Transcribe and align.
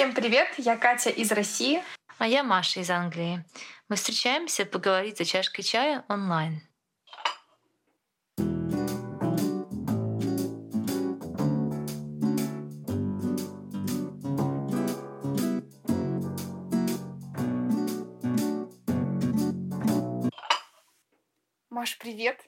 Всем 0.00 0.14
привет, 0.14 0.48
я 0.56 0.78
Катя 0.78 1.10
из 1.10 1.30
России. 1.30 1.84
А 2.16 2.26
я 2.26 2.42
Маша 2.42 2.80
из 2.80 2.88
Англии. 2.90 3.44
Мы 3.90 3.96
встречаемся 3.96 4.64
поговорить 4.64 5.18
за 5.18 5.26
чашкой 5.26 5.62
чая 5.62 6.06
онлайн. 6.08 6.62
Маш, 21.68 21.98
привет. 21.98 22.40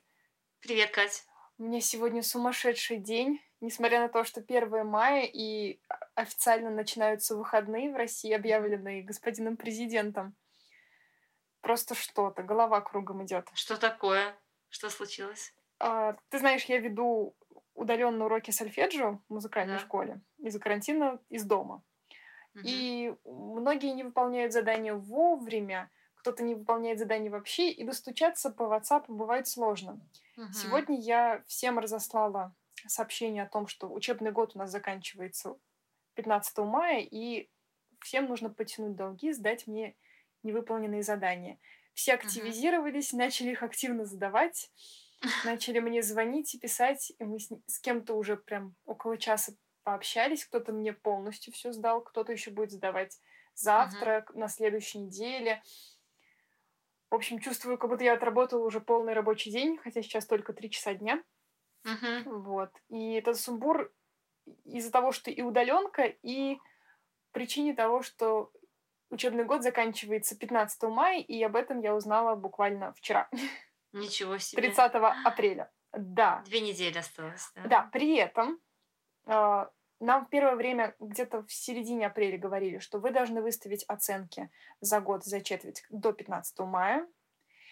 Привет, 0.61 0.91
Катя. 0.93 1.21
У 1.59 1.65
меня 1.65 1.83
сегодня 1.83 2.23
сумасшедший 2.23 2.97
день. 2.97 3.43
Несмотря 3.63 4.01
на 4.01 4.09
то, 4.09 4.25
что 4.25 4.41
1 4.41 4.85
мая 4.85 5.23
и 5.23 5.81
официально 6.17 6.69
начинаются 6.69 7.37
выходные 7.37 7.93
в 7.93 7.97
России, 7.97 8.33
объявленные 8.33 9.05
господином 9.05 9.57
президентом. 9.57 10.35
Просто 11.61 11.95
что-то, 11.95 12.43
голова 12.43 12.81
кругом 12.81 13.25
идет. 13.25 13.49
Что 13.55 13.77
такое? 13.77 14.35
Что 14.69 14.91
случилось? 14.91 15.55
А, 15.79 16.17
ты 16.29 16.41
знаешь, 16.41 16.65
я 16.65 16.79
веду 16.79 17.37
удаленные 17.75 18.27
уроки 18.27 18.51
сольфеджио 18.51 19.21
в 19.29 19.33
музыкальной 19.33 19.75
да. 19.75 19.81
школе 19.81 20.21
из-за 20.39 20.59
карантина 20.59 21.21
из 21.29 21.45
дома. 21.45 21.85
Угу. 22.57 22.63
И 22.65 23.15
многие 23.25 23.93
не 23.93 24.03
выполняют 24.03 24.53
задания 24.53 24.93
вовремя, 24.93 25.89
кто-то 26.17 26.43
не 26.43 26.57
выполняет 26.57 26.99
задания 26.99 27.31
вообще, 27.31 27.71
и 27.71 27.85
достучаться 27.85 28.51
по 28.51 28.65
WhatsApp 28.65 29.05
бывает 29.07 29.47
сложно. 29.47 30.01
Угу. 30.37 30.53
Сегодня 30.53 30.99
я 30.99 31.45
всем 31.47 31.79
разослала 31.79 32.53
сообщение 32.89 33.45
о 33.45 33.49
том, 33.49 33.67
что 33.67 33.91
учебный 33.93 34.33
год 34.33 34.53
у 34.55 34.59
нас 34.59 34.71
заканчивается 34.71 35.57
15 36.15 36.59
мая, 36.59 37.01
и 37.01 37.49
всем 38.01 38.27
нужно 38.27 38.51
потянуть 38.51 38.97
долги, 38.97 39.33
сдать 39.33 39.67
мне 39.67 39.97
невыполненные 40.43 41.03
задания. 41.03 41.59
Все 41.95 42.15
активизировались, 42.15 43.13
uh-huh. 43.13 43.19
начали 43.19 43.51
их 43.51 43.63
активно 43.63 44.05
задавать, 44.05 44.71
начали 45.45 45.79
мне 45.79 46.03
звонить 46.03 46.55
и 46.55 46.59
писать, 46.59 47.13
и 47.19 47.25
мы 47.25 47.39
с, 47.39 47.51
с 47.67 47.79
кем-то 47.81 48.15
уже 48.15 48.37
прям 48.37 48.75
около 48.85 49.19
часа 49.19 49.53
пообщались, 49.85 50.45
кто-то 50.45 50.73
мне 50.73 50.93
полностью 50.93 51.53
все 51.53 51.73
сдал, 51.73 52.03
кто-то 52.03 52.33
еще 52.33 52.51
будет 52.51 52.71
сдавать 52.71 53.19
завтра, 53.55 54.25
uh-huh. 54.29 54.39
на 54.39 54.49
следующей 54.49 54.99
неделе. 54.99 55.63
В 57.11 57.15
общем, 57.15 57.41
чувствую, 57.41 57.77
как 57.77 57.91
будто 57.91 58.05
я 58.05 58.15
отработала 58.15 58.65
уже 58.65 58.81
полный 58.81 59.13
рабочий 59.13 59.51
день, 59.51 59.77
хотя 59.77 60.03
сейчас 60.03 60.25
только 60.25 60.55
три 60.55 60.71
часа 60.71 60.95
дня. 60.95 61.23
Uh-huh. 61.85 62.23
Вот. 62.25 62.71
И 62.89 63.15
этот 63.15 63.39
сумбур 63.39 63.93
из-за 64.65 64.91
того, 64.91 65.13
что 65.13 65.31
и 65.31 65.43
удаленка, 65.43 66.05
и 66.05 66.59
причине 67.33 67.75
того, 67.75 68.03
что 68.03 68.53
учебный 69.11 69.45
год 69.45 69.63
заканчивается 69.63 70.37
15 70.37 70.83
мая, 70.85 71.21
и 71.21 71.43
об 71.43 71.57
этом 71.57 71.81
я 71.81 71.95
узнала 71.95 72.35
буквально 72.35 72.93
вчера. 72.95 73.29
Ничего 73.93 74.39
себе. 74.39 74.63
30 74.63 74.93
апреля. 75.25 75.71
Да. 75.93 76.43
Две 76.47 76.61
недели 76.61 76.97
осталось. 76.97 77.51
Да, 77.55 77.63
да 77.69 77.91
при 77.93 78.17
этом 78.17 78.59
э, 79.27 79.67
нам 80.01 80.27
в 80.27 80.31
первое 80.31 80.57
время 80.57 80.97
где-то 80.99 81.43
в 81.43 81.53
середине 81.53 82.07
апреля 82.07 82.39
говорили, 82.39 82.79
что 82.79 82.99
вы 82.99 83.11
должны 83.11 83.43
выставить 83.43 83.85
оценки 83.85 84.51
за 84.81 85.01
год, 85.01 85.25
за 85.25 85.43
четверть 85.43 85.85
до 85.91 86.13
15 86.13 86.59
мая. 86.61 87.07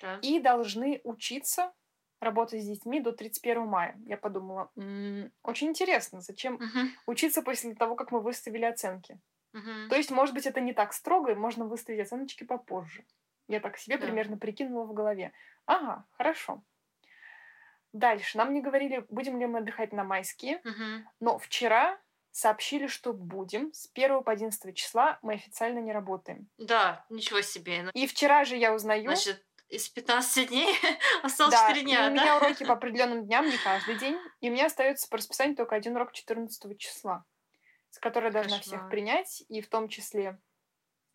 Так. 0.01 0.23
И 0.23 0.41
должны 0.41 1.01
учиться 1.05 1.73
работать 2.21 2.63
с 2.63 2.67
детьми 2.67 3.01
до 3.01 3.13
31 3.13 3.67
мая. 3.67 3.97
Я 4.07 4.17
подумала, 4.17 4.71
м-м, 4.77 5.33
очень 5.43 5.69
интересно, 5.69 6.21
зачем 6.21 6.57
uh-huh. 6.57 6.89
учиться 7.07 7.43
после 7.43 7.75
того, 7.75 7.97
как 7.97 8.13
мы 8.13 8.21
выставили 8.21 8.65
оценки. 8.65 9.19
Uh-huh. 9.55 9.89
То 9.89 9.97
есть, 9.97 10.11
может 10.11 10.35
быть, 10.35 10.47
это 10.47 10.61
не 10.61 10.73
так 10.73 10.93
строго, 10.93 11.33
и 11.33 11.35
можно 11.35 11.65
выставить 11.65 12.01
оценочки 12.01 12.45
попозже. 12.45 13.05
Я 13.49 13.61
так 13.61 13.79
себе 13.79 13.97
yeah. 13.97 14.01
примерно 14.01 14.37
прикинула 14.37 14.85
в 14.85 14.93
голове. 14.93 15.33
Ага, 15.67 16.05
хорошо. 16.13 16.63
Дальше. 17.93 18.39
Нам 18.39 18.55
не 18.55 18.61
говорили, 18.61 19.05
будем 19.09 19.41
ли 19.41 19.47
мы 19.47 19.59
отдыхать 19.59 19.93
на 19.93 20.05
майские, 20.05 20.61
uh-huh. 20.65 21.03
но 21.19 21.39
вчера 21.39 21.99
сообщили, 22.31 22.87
что 22.87 23.13
будем. 23.13 23.73
С 23.73 23.91
1 23.93 24.23
по 24.23 24.33
11 24.33 24.77
числа 24.77 25.19
мы 25.23 25.35
официально 25.35 25.81
не 25.81 25.93
работаем. 25.93 26.49
Да, 26.59 27.05
ничего 27.09 27.41
себе. 27.41 27.91
И 27.95 28.07
вчера 28.07 28.45
же 28.45 28.57
я 28.57 28.75
узнаю... 28.75 29.05
Значит, 29.05 29.45
из 29.71 29.89
15 29.89 30.49
дней 30.49 30.69
осталось 31.23 31.55
да, 31.55 31.69
4 31.69 31.83
дня, 31.85 32.07
и 32.07 32.11
у 32.11 32.13
меня 32.13 32.37
уроки 32.37 32.65
по 32.67 32.73
определенным 32.75 33.25
дням, 33.25 33.47
не 33.47 33.57
каждый 33.57 33.97
день. 33.97 34.17
И 34.41 34.51
у 34.51 34.53
меня 34.53 34.67
остается 34.67 35.09
по 35.09 35.17
расписанию 35.17 35.57
только 35.57 35.77
один 35.77 35.97
урок 35.97 36.13
14 36.13 36.79
числа, 36.79 37.25
с 37.91 37.99
которой 37.99 38.27
я 38.27 38.31
должна 38.33 38.61
всех 38.61 38.89
принять, 38.91 39.45
и 39.49 39.61
в 39.61 39.69
том 39.69 39.89
числе 39.89 40.39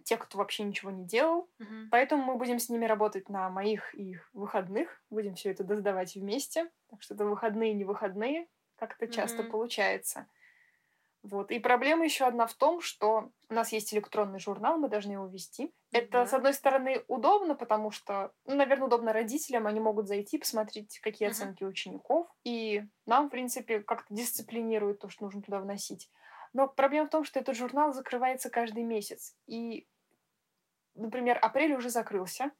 тех, 0.03 0.19
кто 0.19 0.37
вообще 0.37 0.63
ничего 0.63 0.91
не 0.91 1.05
делал. 1.05 1.49
Угу. 1.59 1.89
Поэтому 1.91 2.23
мы 2.23 2.37
будем 2.37 2.59
с 2.59 2.69
ними 2.69 2.85
работать 2.85 3.27
на 3.27 3.49
моих 3.49 3.93
и 3.95 4.11
их 4.11 4.29
выходных. 4.33 5.01
Будем 5.09 5.35
все 5.35 5.51
это 5.51 5.63
доздавать 5.63 6.15
вместе. 6.15 6.69
Так 6.89 7.01
что 7.01 7.15
это 7.15 7.25
выходные, 7.25 7.73
не 7.73 7.85
выходные, 7.85 8.47
как 8.75 8.95
это 8.99 9.11
часто 9.11 9.41
угу. 9.41 9.51
получается. 9.51 10.27
Вот. 11.25 11.49
И 11.49 11.57
проблема 11.57 12.05
еще 12.05 12.25
одна 12.25 12.45
в 12.45 12.53
том, 12.53 12.81
что 12.81 13.31
у 13.49 13.53
нас 13.53 13.71
есть 13.71 13.91
электронный 13.93 14.39
журнал, 14.39 14.77
мы 14.77 14.89
должны 14.89 15.13
его 15.13 15.25
вести. 15.25 15.73
Это, 15.91 16.27
с 16.27 16.33
одной 16.33 16.53
стороны, 16.53 17.03
удобно, 17.07 17.55
потому 17.55 17.89
что, 17.89 18.31
ну, 18.45 18.55
наверное, 18.55 18.85
удобно 18.85 19.11
родителям, 19.11 19.65
они 19.65 19.79
могут 19.79 20.07
зайти, 20.07 20.37
посмотреть, 20.37 20.99
какие 20.99 21.27
uh-huh. 21.27 21.31
оценки 21.31 21.63
учеников, 21.63 22.27
и 22.43 22.83
нам, 23.07 23.27
в 23.27 23.29
принципе, 23.31 23.79
как-то 23.79 24.13
дисциплинирует 24.13 24.99
то, 24.99 25.09
что 25.09 25.25
нужно 25.25 25.41
туда 25.41 25.59
вносить. 25.59 26.11
Но 26.53 26.67
проблема 26.67 27.07
в 27.07 27.11
том, 27.11 27.23
что 27.23 27.39
этот 27.39 27.55
журнал 27.55 27.91
закрывается 27.91 28.51
каждый 28.51 28.83
месяц. 28.83 29.35
И, 29.47 29.87
например, 30.93 31.39
апрель 31.41 31.73
уже 31.73 31.89
закрылся, 31.89 32.51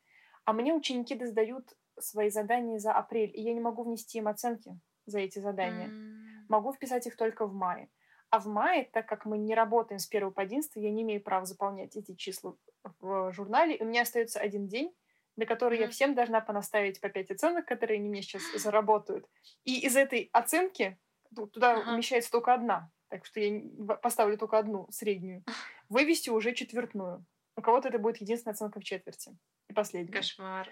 а 0.44 0.54
мне 0.54 0.74
ученики 0.74 1.24
сдают 1.24 1.78
свои 2.00 2.32
задания 2.32 2.80
за 2.80 2.94
апрель, 2.94 3.32
и 3.32 3.42
я 3.42 3.54
не 3.54 3.62
могу 3.62 3.84
внести 3.84 4.18
им 4.18 4.28
оценки 4.28 4.80
за 5.06 5.20
эти 5.20 5.38
задания. 5.38 5.90
Mm. 5.90 6.46
Могу 6.50 6.74
вписать 6.74 7.06
их 7.06 7.16
только 7.16 7.46
в 7.46 7.54
мае. 7.54 7.90
А 8.30 8.40
в 8.40 8.48
мае, 8.48 8.90
так 8.92 9.08
как 9.08 9.26
мы 9.26 9.38
не 9.38 9.56
работаем 9.56 10.00
с 10.00 10.08
1 10.10 10.32
по 10.32 10.42
11, 10.42 10.72
я 10.76 10.92
не 10.92 11.04
имею 11.04 11.22
права 11.22 11.46
заполнять 11.46 11.96
эти 11.96 12.16
числа 12.16 12.56
в 13.00 13.32
журнале. 13.32 13.78
У 13.80 13.86
меня 13.86 14.02
остается 14.02 14.40
один 14.40 14.68
день, 14.68 14.94
на 15.36 15.46
который 15.46 15.78
mm-hmm. 15.78 15.82
я 15.82 15.90
всем 15.90 16.16
должна 16.16 16.42
понаставить 16.42 17.00
по 17.02 17.10
5 17.10 17.32
оценок, 17.32 17.66
которые 17.66 17.98
они 17.98 18.10
мне 18.10 18.22
сейчас 18.22 18.44
заработают. 18.56 19.26
И 19.64 19.80
из 19.86 19.96
этой 19.96 20.30
оценки 20.34 20.98
туда 21.36 21.76
uh-huh. 21.76 21.94
умещается 21.94 22.32
только 22.32 22.54
одна. 22.54 22.90
Так 23.10 23.26
что 23.26 23.40
я 23.40 23.62
поставлю 23.98 24.38
только 24.38 24.58
одну 24.58 24.88
среднюю. 24.92 25.44
Вывести 25.90 26.30
уже 26.30 26.54
четвертную. 26.54 27.26
У 27.58 27.62
кого-то 27.62 27.90
это 27.90 28.00
будет 28.00 28.18
единственная 28.18 28.54
оценка 28.54 28.80
в 28.80 28.84
четверти. 28.84 29.38
И 29.70 29.74
последняя. 29.74 30.12
Кошмар. 30.12 30.70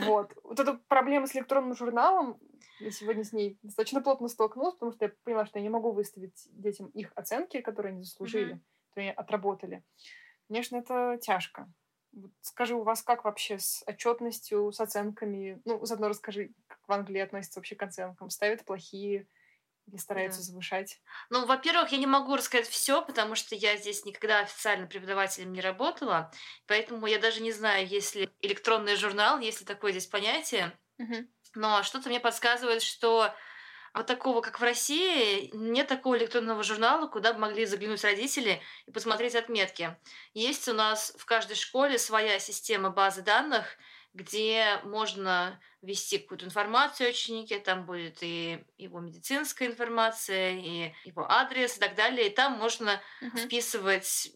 Вот. 0.00 0.36
Вот 0.42 0.60
эта 0.60 0.74
проблема 0.88 1.26
с 1.26 1.34
электронным 1.34 1.76
журналом, 1.76 2.38
я 2.80 2.90
сегодня 2.90 3.24
с 3.24 3.32
ней 3.32 3.58
достаточно 3.62 4.00
плотно 4.00 4.28
столкнулась, 4.28 4.74
потому 4.74 4.92
что 4.92 5.04
я 5.04 5.12
поняла, 5.24 5.46
что 5.46 5.58
я 5.58 5.62
не 5.62 5.68
могу 5.68 5.92
выставить 5.92 6.48
детям 6.52 6.86
их 6.88 7.12
оценки, 7.14 7.60
которые 7.60 7.92
они 7.92 8.02
заслужили, 8.02 8.54
mm-hmm. 8.54 8.88
которые 8.88 9.12
отработали. 9.12 9.84
Конечно, 10.48 10.76
это 10.76 11.18
тяжко. 11.20 11.70
Вот 12.12 12.32
скажи, 12.40 12.74
у 12.74 12.82
вас 12.82 13.02
как 13.02 13.24
вообще 13.24 13.58
с 13.58 13.84
отчетностью, 13.86 14.72
с 14.72 14.80
оценками? 14.80 15.60
Ну, 15.64 15.84
заодно 15.84 16.08
расскажи, 16.08 16.52
как 16.66 16.78
в 16.86 16.92
Англии 16.92 17.20
относятся 17.20 17.60
вообще 17.60 17.76
к 17.76 17.82
оценкам. 17.82 18.30
Ставят 18.30 18.64
плохие 18.64 19.28
или 19.90 19.98
стараются 19.98 20.40
да. 20.40 20.44
завышать? 20.44 21.00
Ну, 21.28 21.46
во-первых, 21.46 21.92
я 21.92 21.98
не 21.98 22.06
могу 22.06 22.36
рассказать 22.36 22.68
все, 22.68 23.02
потому 23.02 23.34
что 23.34 23.54
я 23.54 23.76
здесь 23.76 24.04
никогда 24.04 24.40
официально 24.40 24.86
преподавателем 24.86 25.52
не 25.52 25.60
работала, 25.60 26.32
поэтому 26.66 27.06
я 27.06 27.18
даже 27.18 27.42
не 27.42 27.52
знаю, 27.52 27.86
есть 27.86 28.14
ли 28.14 28.30
электронный 28.40 28.96
журнал, 28.96 29.38
есть 29.40 29.60
ли 29.60 29.66
такое 29.66 29.92
здесь 29.92 30.06
понятие. 30.06 30.78
Угу. 30.98 31.14
Но 31.54 31.82
что-то 31.82 32.08
мне 32.08 32.20
подсказывает, 32.20 32.82
что 32.82 33.34
вот 33.92 34.06
такого, 34.06 34.40
как 34.40 34.60
в 34.60 34.62
России, 34.62 35.50
нет 35.52 35.88
такого 35.88 36.16
электронного 36.16 36.62
журнала, 36.62 37.08
куда 37.08 37.32
бы 37.32 37.40
могли 37.40 37.66
заглянуть 37.66 38.04
родители 38.04 38.62
и 38.86 38.92
посмотреть 38.92 39.34
отметки. 39.34 39.96
Есть 40.32 40.68
у 40.68 40.72
нас 40.72 41.12
в 41.18 41.24
каждой 41.24 41.56
школе 41.56 41.98
своя 41.98 42.38
система 42.38 42.90
базы 42.90 43.22
данных, 43.22 43.76
где 44.14 44.78
можно 44.84 45.60
ввести 45.82 46.18
какую-то 46.18 46.46
информацию 46.46 47.08
о 47.08 47.10
ученике, 47.10 47.58
там 47.58 47.86
будет 47.86 48.18
и 48.22 48.64
его 48.76 49.00
медицинская 49.00 49.68
информация, 49.68 50.52
и 50.52 50.92
его 51.04 51.30
адрес 51.30 51.76
и 51.76 51.80
так 51.80 51.94
далее, 51.94 52.28
и 52.28 52.34
там 52.34 52.58
можно 52.58 53.00
uh-huh. 53.22 53.46
вписывать 53.46 54.32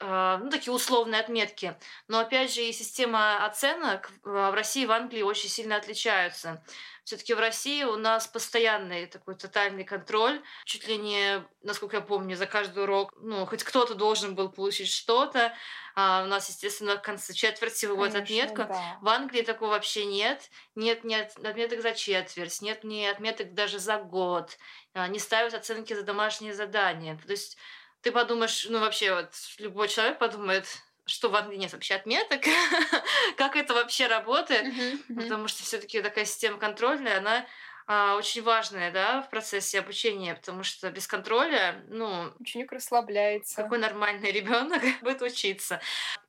ну, 0.00 0.50
такие 0.50 0.72
условные 0.72 1.20
отметки. 1.20 1.76
Но 2.08 2.18
опять 2.18 2.52
же, 2.52 2.62
и 2.62 2.72
система 2.72 3.44
оценок 3.44 4.10
в 4.22 4.54
России 4.54 4.82
и 4.82 4.86
в 4.86 4.92
Англии 4.92 5.22
очень 5.22 5.48
сильно 5.48 5.76
отличаются. 5.76 6.62
Все-таки 7.04 7.34
в 7.34 7.38
России 7.38 7.84
у 7.84 7.96
нас 7.96 8.26
постоянный 8.26 9.06
такой 9.06 9.34
тотальный 9.34 9.84
контроль. 9.84 10.42
Чуть 10.64 10.88
ли 10.88 10.96
не, 10.96 11.44
насколько 11.62 11.96
я 11.96 12.02
помню, 12.02 12.34
за 12.34 12.46
каждый 12.46 12.84
урок, 12.84 13.12
ну, 13.20 13.44
хоть 13.44 13.62
кто-то 13.62 13.94
должен 13.94 14.34
был 14.34 14.48
получить 14.48 14.88
что-то. 14.88 15.54
А 15.94 16.24
у 16.24 16.26
нас, 16.26 16.48
естественно, 16.48 16.96
в 16.96 17.02
конце 17.02 17.34
четверти 17.34 17.84
выводят 17.84 18.16
отметку. 18.16 18.64
Да. 18.64 18.98
В 19.02 19.08
Англии 19.08 19.42
такого 19.42 19.70
вообще 19.70 20.06
нет. 20.06 20.50
Нет 20.74 21.04
ни 21.04 21.14
отметок 21.14 21.82
за 21.82 21.92
четверть, 21.92 22.62
нет 22.62 22.84
ни 22.84 23.04
отметок 23.04 23.52
даже 23.52 23.78
за 23.78 23.98
год. 23.98 24.56
А, 24.94 25.06
не 25.06 25.18
ставят 25.18 25.52
оценки 25.52 25.92
за 25.92 26.02
домашние 26.02 26.54
задания. 26.54 27.18
То 27.26 27.32
есть 27.32 27.58
ты 28.04 28.12
подумаешь, 28.12 28.66
ну 28.68 28.80
вообще 28.80 29.14
вот 29.14 29.30
любой 29.58 29.88
человек 29.88 30.18
подумает, 30.18 30.66
что 31.06 31.30
в 31.30 31.34
Англии 31.34 31.56
нет 31.56 31.72
вообще 31.72 31.94
отметок, 31.94 32.42
как 33.36 33.56
это 33.56 33.74
вообще 33.74 34.06
работает, 34.06 34.72
потому 35.08 35.48
что 35.48 35.62
все-таки 35.62 36.00
такая 36.02 36.26
система 36.26 36.58
контрольная, 36.58 37.18
она 37.18 37.46
а, 37.86 38.16
очень 38.16 38.42
важная, 38.42 38.90
да, 38.90 39.22
в 39.22 39.28
процессе 39.28 39.78
обучения, 39.78 40.34
потому 40.34 40.62
что 40.62 40.90
без 40.90 41.06
контроля, 41.06 41.84
ну... 41.88 42.32
Ученик 42.38 42.72
расслабляется. 42.72 43.56
Какой 43.56 43.78
нормальный 43.78 44.32
ребенок 44.32 44.82
будет 45.02 45.20
учиться. 45.20 45.80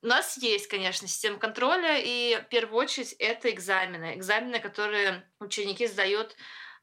У 0.02 0.06
нас 0.06 0.36
есть, 0.36 0.66
конечно, 0.66 1.08
система 1.08 1.38
контроля, 1.38 1.98
и 1.98 2.36
в 2.36 2.48
первую 2.48 2.78
очередь 2.78 3.14
это 3.18 3.50
экзамены. 3.50 4.16
Экзамены, 4.16 4.60
которые 4.60 5.26
ученики 5.40 5.86
сдают 5.86 6.36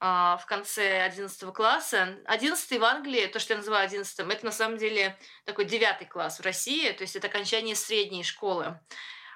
в 0.03 0.43
конце 0.47 1.01
11 1.03 1.53
класса. 1.53 2.17
11 2.25 2.79
в 2.79 2.83
Англии, 2.83 3.27
то, 3.27 3.39
что 3.39 3.53
я 3.53 3.57
называю 3.59 3.85
11, 3.85 4.19
это 4.19 4.45
на 4.45 4.51
самом 4.51 4.77
деле 4.77 5.17
такой 5.45 5.63
девятый 5.63 6.05
класс 6.05 6.39
в 6.39 6.43
России, 6.43 6.91
то 6.91 7.03
есть 7.03 7.15
это 7.15 7.27
окончание 7.27 7.73
средней 7.73 8.23
школы. 8.23 8.77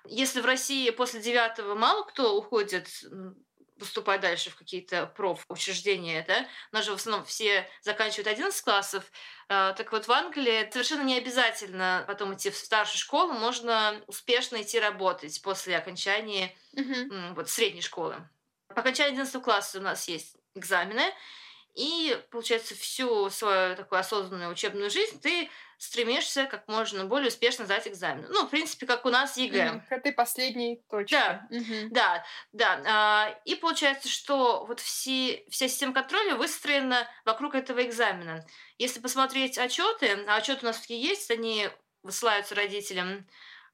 Если 0.06 0.42
в 0.42 0.46
России 0.46 0.90
после 0.90 1.22
девятого 1.22 1.74
мало 1.74 2.04
кто 2.04 2.38
уходит 2.38 2.90
поступать 3.80 4.22
дальше 4.22 4.50
в 4.50 4.56
какие-то 4.56 5.06
профучреждения, 5.06 6.26
да, 6.28 6.48
у 6.72 6.76
нас 6.76 6.86
же 6.86 6.92
в 6.92 6.96
основном 6.96 7.24
все 7.26 7.70
заканчивают 7.82 8.28
11 8.28 8.62
классов, 8.62 9.06
а, 9.48 9.74
так 9.74 9.92
вот 9.92 10.08
в 10.08 10.12
Англии 10.12 10.70
совершенно 10.72 11.04
не 11.04 11.18
обязательно 11.18 12.04
потом 12.08 12.34
идти 12.34 12.50
в 12.50 12.58
старшую 12.58 12.98
школу, 12.98 13.34
можно 13.34 14.02
успешно 14.08 14.62
идти 14.62 14.80
работать 14.80 15.42
после 15.42 15.78
окончания 15.78 16.54
mm-hmm. 16.76 17.36
вот, 17.36 17.50
средней 17.50 17.82
школы. 17.82 18.28
По 18.70 18.82
окончании 18.82 19.14
11 19.14 19.42
класса 19.42 19.80
у 19.80 19.82
нас 19.82 20.08
есть 20.08 20.36
экзамены, 20.58 21.14
и, 21.78 22.20
получается, 22.32 22.74
всю 22.74 23.30
свою 23.30 23.76
такую 23.76 24.00
осознанную 24.00 24.52
учебную 24.52 24.90
жизнь 24.90 25.22
ты 25.22 25.48
стремишься 25.78 26.46
как 26.46 26.68
можно 26.68 27.06
более 27.06 27.28
успешно 27.28 27.66
сдать 27.66 27.88
экзамен. 27.88 28.26
Ну, 28.30 28.48
в 28.48 28.50
принципе, 28.50 28.88
как 28.88 29.06
у 29.06 29.10
нас 29.10 29.38
ЕГЭ. 29.38 29.60
Mm, 29.60 29.82
к 29.88 29.92
этой 29.92 30.12
последней 30.12 30.82
точке. 30.90 31.16
Да, 31.16 31.48
mm-hmm. 31.52 31.88
да, 31.92 32.26
да. 32.52 32.82
А, 32.88 33.40
и 33.46 33.54
получается, 33.54 34.10
что 34.10 34.66
вот 34.66 34.80
все, 34.80 35.46
вся 35.52 35.68
система 35.68 35.94
контроля 35.94 36.36
выстроена 36.36 37.08
вокруг 37.26 37.54
этого 37.54 37.86
экзамена. 37.86 38.44
Если 38.80 39.00
посмотреть 39.00 39.60
отчеты, 39.60 40.26
а 40.28 40.38
отчеты 40.38 40.62
у 40.64 40.66
нас 40.66 40.80
такие 40.80 41.00
есть, 41.00 41.30
они 41.30 41.70
высылаются 42.02 42.56
родителям. 42.56 43.28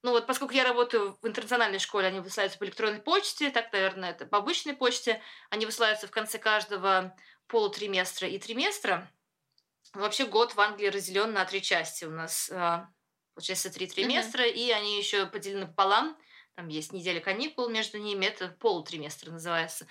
Ну 0.04 0.12
вот, 0.12 0.28
поскольку 0.28 0.54
я 0.54 0.66
работаю 0.66 1.18
в 1.22 1.28
интернациональной 1.28 1.80
школе, 1.80 2.08
они 2.08 2.20
высылаются 2.20 2.60
по 2.60 2.66
электронной 2.66 3.00
почте, 3.00 3.50
так, 3.50 3.72
наверное, 3.72 4.12
это 4.12 4.26
по 4.26 4.40
обычной 4.40 4.74
почте. 4.74 5.22
Они 5.50 5.66
высылаются 5.66 6.08
в 6.08 6.12
конце 6.12 6.38
каждого 6.38 7.16
полутриместра 7.48 8.28
и 8.28 8.38
триместра. 8.38 9.10
Вообще 9.94 10.26
год 10.26 10.56
в 10.56 10.60
Англии 10.60 10.88
разделен 10.88 11.32
на 11.32 11.46
три 11.46 11.62
части. 11.62 12.04
У 12.04 12.10
нас, 12.10 12.50
а, 12.52 12.90
получается, 13.34 13.72
три 13.72 13.88
триместра, 13.88 14.44
mm-hmm. 14.44 14.54
и 14.54 14.72
они 14.72 14.98
еще 14.98 15.26
поделены 15.26 15.68
пополам. 15.68 16.18
Там 16.56 16.68
есть 16.68 16.92
неделя 16.92 17.22
каникул 17.22 17.70
между 17.70 17.98
ними, 17.98 18.26
это 18.26 18.50
полутриместр 18.50 19.32
называется. 19.32 19.86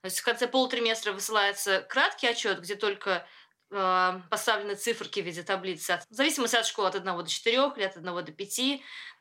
То 0.00 0.06
есть 0.06 0.20
в 0.20 0.24
конце 0.24 0.48
полутриместра 0.48 1.12
высылается 1.12 1.82
краткий 1.82 2.28
отчет, 2.28 2.60
где 2.60 2.74
только 2.74 3.26
поставлены 3.70 4.74
циферки 4.74 5.20
в 5.20 5.24
виде 5.24 5.42
таблицы. 5.42 6.00
В 6.10 6.14
зависимости 6.14 6.56
от 6.56 6.66
школы 6.66 6.88
от 6.88 6.94
1 6.94 7.04
до 7.04 7.26
4 7.26 7.72
или 7.76 7.84
от 7.84 7.96
1 7.96 8.24
до 8.24 8.32
5. 8.32 8.60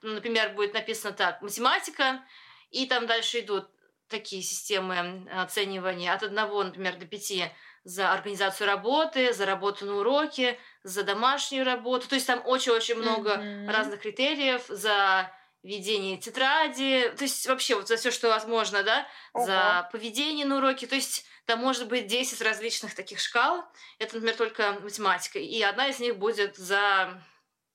Например, 0.04 0.54
будет 0.54 0.74
написано 0.74 1.14
так, 1.14 1.42
математика, 1.42 2.24
и 2.72 2.86
там 2.86 3.08
дальше 3.08 3.40
идут 3.40 3.70
такие 4.08 4.42
системы 4.42 5.28
оценивания 5.36 6.14
от 6.14 6.24
1, 6.24 6.36
например, 6.36 6.98
до 6.98 7.06
5 7.06 7.52
за 7.84 8.12
организацию 8.12 8.68
работы, 8.68 9.34
за 9.34 9.46
работу 9.46 9.86
на 9.86 9.96
уроке, 9.98 10.60
за 10.84 11.04
домашнюю 11.04 11.66
работу. 11.66 12.08
То 12.08 12.16
есть 12.16 12.28
там 12.28 12.42
очень-очень 12.46 12.96
много 12.96 13.36
mm-hmm. 13.36 13.72
разных 13.72 14.02
критериев 14.02 14.66
за 14.68 15.32
ведение 15.68 16.18
тетради, 16.18 17.14
то 17.18 17.24
есть 17.24 17.46
вообще 17.48 17.76
вот 17.76 17.88
за 17.88 17.98
все, 17.98 18.10
что 18.10 18.30
возможно, 18.30 18.84
да, 18.84 19.08
uh-huh. 19.34 19.46
за 19.46 19.90
поведение 19.92 20.46
на 20.46 20.58
уроке. 20.58 20.88
То 20.88 20.96
есть 20.96 21.26
там 21.46 21.60
может 21.60 21.88
быть 21.88 22.08
10 22.08 22.42
различных 22.42 22.96
таких 22.96 23.20
шкал. 23.20 23.66
Это, 24.00 24.16
например, 24.16 24.36
только 24.36 24.80
математика. 24.82 25.40
И 25.40 25.62
одна 25.62 25.88
из 25.88 26.00
них 26.00 26.18
будет 26.18 26.56
за 26.56 27.22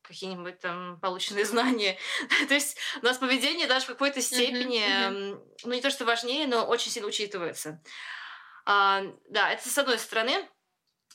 какие-нибудь 0.02 0.58
там 0.60 0.98
полученные 1.00 1.44
знания. 1.46 1.98
то 2.48 2.54
есть 2.54 2.76
у 3.00 3.04
нас 3.04 3.18
поведение 3.18 3.66
даже 3.66 3.84
в 3.84 3.88
какой-то 3.88 4.20
степени, 4.20 4.82
ну 5.64 5.72
не 5.72 5.80
то 5.80 5.90
что 5.90 6.04
важнее, 6.04 6.46
но 6.46 6.64
очень 6.64 6.90
сильно 6.90 7.08
учитывается. 7.08 7.82
А, 8.64 9.02
да, 9.28 9.50
это 9.50 9.68
с 9.68 9.76
одной 9.76 9.98
стороны. 9.98 10.48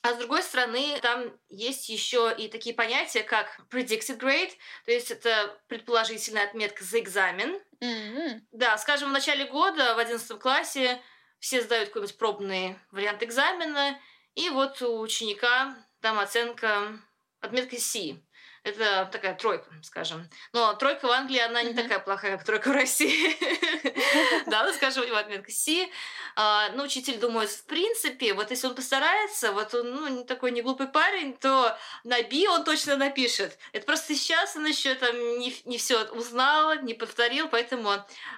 А 0.07 0.13
с 0.13 0.17
другой 0.19 0.41
стороны, 0.41 0.97
там 1.01 1.37
есть 1.49 1.89
еще 1.89 2.33
и 2.37 2.47
такие 2.47 2.73
понятия, 2.73 3.23
как 3.23 3.59
predicted 3.69 4.17
grade, 4.17 4.53
то 4.85 4.91
есть 4.93 5.11
это 5.11 5.53
предположительная 5.67 6.45
отметка 6.45 6.85
за 6.85 7.01
экзамен. 7.01 7.59
Mm-hmm. 7.81 8.39
Да, 8.53 8.77
скажем, 8.77 9.09
в 9.09 9.11
начале 9.11 9.43
года, 9.43 9.95
в 9.95 9.99
11 9.99 10.39
классе, 10.39 11.01
все 11.39 11.61
сдают 11.61 11.89
какой-нибудь 11.89 12.17
пробный 12.17 12.79
вариант 12.91 13.21
экзамена, 13.21 13.99
и 14.35 14.49
вот 14.49 14.81
у 14.81 15.01
ученика 15.01 15.75
там 15.99 16.19
оценка 16.19 16.97
отметка 17.41 17.75
C. 17.77 18.15
Это 18.63 19.07
такая 19.11 19.35
тройка, 19.35 19.69
скажем. 19.83 20.29
Но 20.51 20.73
тройка 20.73 21.07
в 21.07 21.11
Англии, 21.11 21.39
она 21.39 21.63
не 21.63 21.73
такая 21.73 21.99
плохая, 21.99 22.37
как 22.37 22.45
тройка 22.45 22.69
в 22.69 22.73
России. 22.73 23.35
Да, 24.47 24.63
ну, 24.63 24.73
скажем, 24.73 25.03
у 25.03 25.05
него 25.05 25.17
отметка 25.17 25.51
Си. 25.51 25.91
А, 26.35 26.69
ну, 26.69 26.83
учитель 26.83 27.17
думает, 27.19 27.49
в 27.49 27.65
принципе, 27.65 28.33
вот 28.33 28.49
если 28.51 28.67
он 28.67 28.75
постарается, 28.75 29.51
вот 29.51 29.73
он, 29.73 29.91
ну, 29.93 30.07
не 30.07 30.23
такой 30.23 30.51
не 30.51 30.61
глупый 30.61 30.87
парень, 30.87 31.35
то 31.35 31.77
на 32.03 32.21
Би 32.23 32.47
он 32.47 32.63
точно 32.63 32.95
напишет. 32.95 33.57
Это 33.73 33.85
просто 33.85 34.15
сейчас 34.15 34.55
он 34.55 34.65
еще 34.65 34.95
там 34.95 35.15
не, 35.39 35.55
не 35.65 35.77
все 35.77 36.05
узнал, 36.11 36.75
не 36.81 36.93
повторил, 36.93 37.49
поэтому 37.49 37.89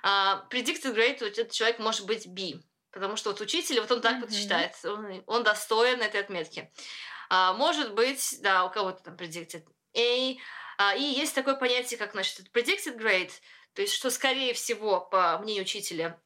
uh, 0.04 0.50
predicted 0.50 0.96
grade, 0.96 1.26
этот 1.26 1.52
человек 1.52 1.80
может 1.80 2.06
быть 2.06 2.28
B. 2.28 2.62
Потому 2.92 3.16
что 3.16 3.30
вот 3.30 3.42
учитель, 3.42 3.80
вот 3.80 3.92
он 3.92 4.02
так 4.02 4.20
вот 4.20 4.32
считает, 4.32 4.74
он, 4.84 5.24
он 5.28 5.44
достоин 5.44 6.02
этой 6.02 6.22
отметки. 6.22 6.72
А, 7.30 7.54
может 7.54 7.94
быть, 7.94 8.38
да, 8.42 8.66
у 8.66 8.72
кого-то 8.72 9.04
там 9.04 9.16
predicted 9.16 9.64
A. 9.96 10.36
А, 10.78 10.96
и 10.96 11.02
есть 11.02 11.36
такое 11.36 11.56
понятие, 11.56 11.98
как, 11.98 12.12
значит, 12.12 12.48
predicted 12.54 12.98
grade, 12.98 13.32
то 13.74 13.82
есть, 13.82 13.94
что, 13.94 14.10
скорее 14.10 14.54
всего, 14.54 15.02
по 15.02 15.38
мнению 15.40 15.64
учителя, 15.64 16.20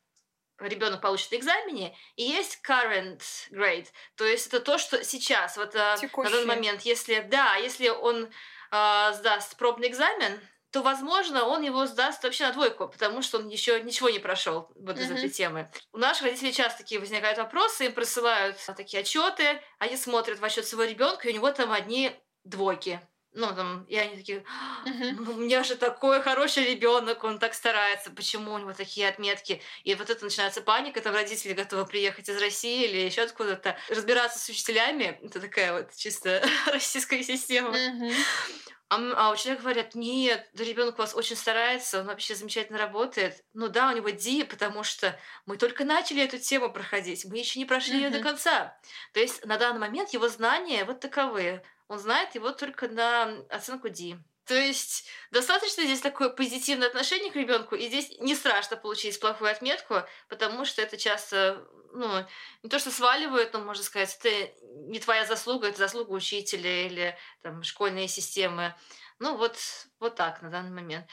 ребенок 0.60 1.01
получит 1.01 1.31
на 1.31 1.36
экзамене, 1.38 1.98
и 2.15 2.24
есть 2.24 2.60
current 2.68 3.21
grade, 3.51 3.88
то 4.15 4.25
есть 4.25 4.48
это 4.48 4.60
то, 4.60 4.77
что 4.77 5.04
сейчас, 5.04 5.57
вот 5.57 5.71
Текущий. 6.00 6.30
на 6.30 6.36
данный 6.36 6.45
момент, 6.45 6.81
если, 6.83 7.21
да, 7.21 7.56
если 7.56 7.89
он 7.89 8.25
э, 8.71 9.13
сдаст 9.13 9.57
пробный 9.57 9.88
экзамен, 9.88 10.39
то, 10.74 10.81
возможно, 10.81 11.45
он 11.45 11.62
его 11.62 11.86
сдаст 11.86 12.24
вообще 12.24 12.47
на 12.47 12.54
двойку, 12.54 12.87
потому 12.87 13.21
что 13.21 13.37
он 13.37 13.47
еще 13.47 13.80
ничего 13.81 14.09
не 14.09 14.18
прошел 14.18 14.71
вот 14.76 14.97
из 14.97 15.11
этой 15.11 15.30
темы. 15.30 15.71
У 15.92 15.99
наших 15.99 16.23
родителей 16.23 16.52
часто 16.52 16.80
такие 16.80 16.99
возникают 16.99 17.37
вопросы, 17.37 17.85
им 17.85 17.94
присылают 17.94 18.57
такие 18.76 19.02
отчеты, 19.02 19.61
они 19.78 19.95
смотрят 19.97 20.40
в 20.40 20.44
отчет 20.44 20.66
своего 20.66 20.90
ребенка, 20.90 21.28
и 21.28 21.31
у 21.31 21.35
него 21.35 21.52
там 21.52 21.71
одни 21.71 22.11
двойки 22.44 22.99
ну, 23.33 23.54
там, 23.56 23.83
и 23.85 23.95
они 23.95 24.16
такие, 24.16 24.44
у 24.85 25.33
меня 25.33 25.63
же 25.63 25.75
такой 25.75 26.21
хороший 26.21 26.66
ребенок, 26.66 27.23
он 27.23 27.40
так 27.40 27.54
старается, 27.54 28.11
почему 28.11 28.54
у 28.54 28.57
него 28.57 28.73
такие 28.73 29.07
отметки? 29.07 29.61
И 29.83 29.95
вот 29.95 30.09
это 30.09 30.23
начинается 30.23 30.61
паника, 30.61 31.02
там 31.02 31.13
родители 31.13 31.54
готовы 31.54 31.85
приехать 31.85 32.30
из 32.30 32.40
России 32.40 32.85
или 32.85 32.97
еще 32.97 33.23
откуда-то, 33.23 33.78
разбираться 33.90 34.40
с 34.40 34.49
учителями, 34.49 35.19
это 35.23 35.40
такая 35.40 35.73
вот 35.73 35.95
чисто 35.95 36.44
российская 36.68 37.23
система. 37.23 37.75
А, 38.90 38.97
а 39.16 39.31
учителя 39.31 39.56
говорят, 39.56 39.95
нет, 39.95 40.47
ребенок 40.54 40.95
у 40.95 41.02
вас 41.02 41.16
очень 41.16 41.35
старается, 41.35 42.02
он 42.02 42.06
вообще 42.06 42.35
замечательно 42.35 42.78
работает. 42.78 43.44
Ну 43.54 43.68
да, 43.68 43.90
у 43.90 43.95
него 43.95 44.09
Ди, 44.11 44.44
потому 44.44 44.83
что 44.83 45.18
мы 45.47 45.57
только 45.57 45.83
начали 45.83 46.23
эту 46.23 46.37
тему 46.37 46.71
проходить, 46.71 47.25
мы 47.25 47.40
еще 47.40 47.57
не 47.57 47.66
прошли 47.66 47.95
uh-huh. 47.95 48.04
ее 48.04 48.09
до 48.11 48.19
конца. 48.19 48.78
То 49.13 49.19
есть 49.19 49.44
на 49.45 49.57
данный 49.57 49.80
момент 49.80 50.09
его 50.11 50.28
знания 50.28 50.85
вот 50.85 50.99
таковы 50.99 51.63
он 51.94 52.00
знает 52.00 52.35
его 52.35 52.52
только 52.52 52.88
на 52.88 53.45
оценку 53.50 53.90
D. 53.90 54.18
То 54.45 54.56
есть 54.56 55.07
достаточно 55.31 55.83
здесь 55.83 56.02
такое 56.02 56.30
позитивное 56.30 56.88
отношение 56.88 57.31
к 57.31 57.35
ребенку, 57.35 57.76
и 57.76 57.88
здесь 57.88 58.12
не 58.19 58.35
страшно 58.35 58.76
получить 58.76 59.19
плохую 59.19 59.52
отметку, 59.52 60.02
потому 60.28 60.66
что 60.66 60.81
это 60.81 60.97
часто, 60.97 61.66
ну, 61.94 62.26
не 62.62 62.69
то, 62.69 62.78
что 62.78 62.92
сваливают, 62.92 63.54
но 63.54 63.59
можно 63.59 63.83
сказать, 63.83 64.18
это 64.19 64.52
не 64.90 65.00
твоя 65.00 65.26
заслуга, 65.26 65.68
это 65.69 65.78
заслуга 65.78 66.12
учителя 66.12 66.85
или 66.85 67.18
там 67.42 67.64
школьной 67.64 68.09
системы. 68.09 68.76
Ну, 69.19 69.38
вот, 69.38 69.57
вот 70.00 70.16
так 70.16 70.42
на 70.42 70.50
данный 70.50 70.71
момент. 70.71 71.07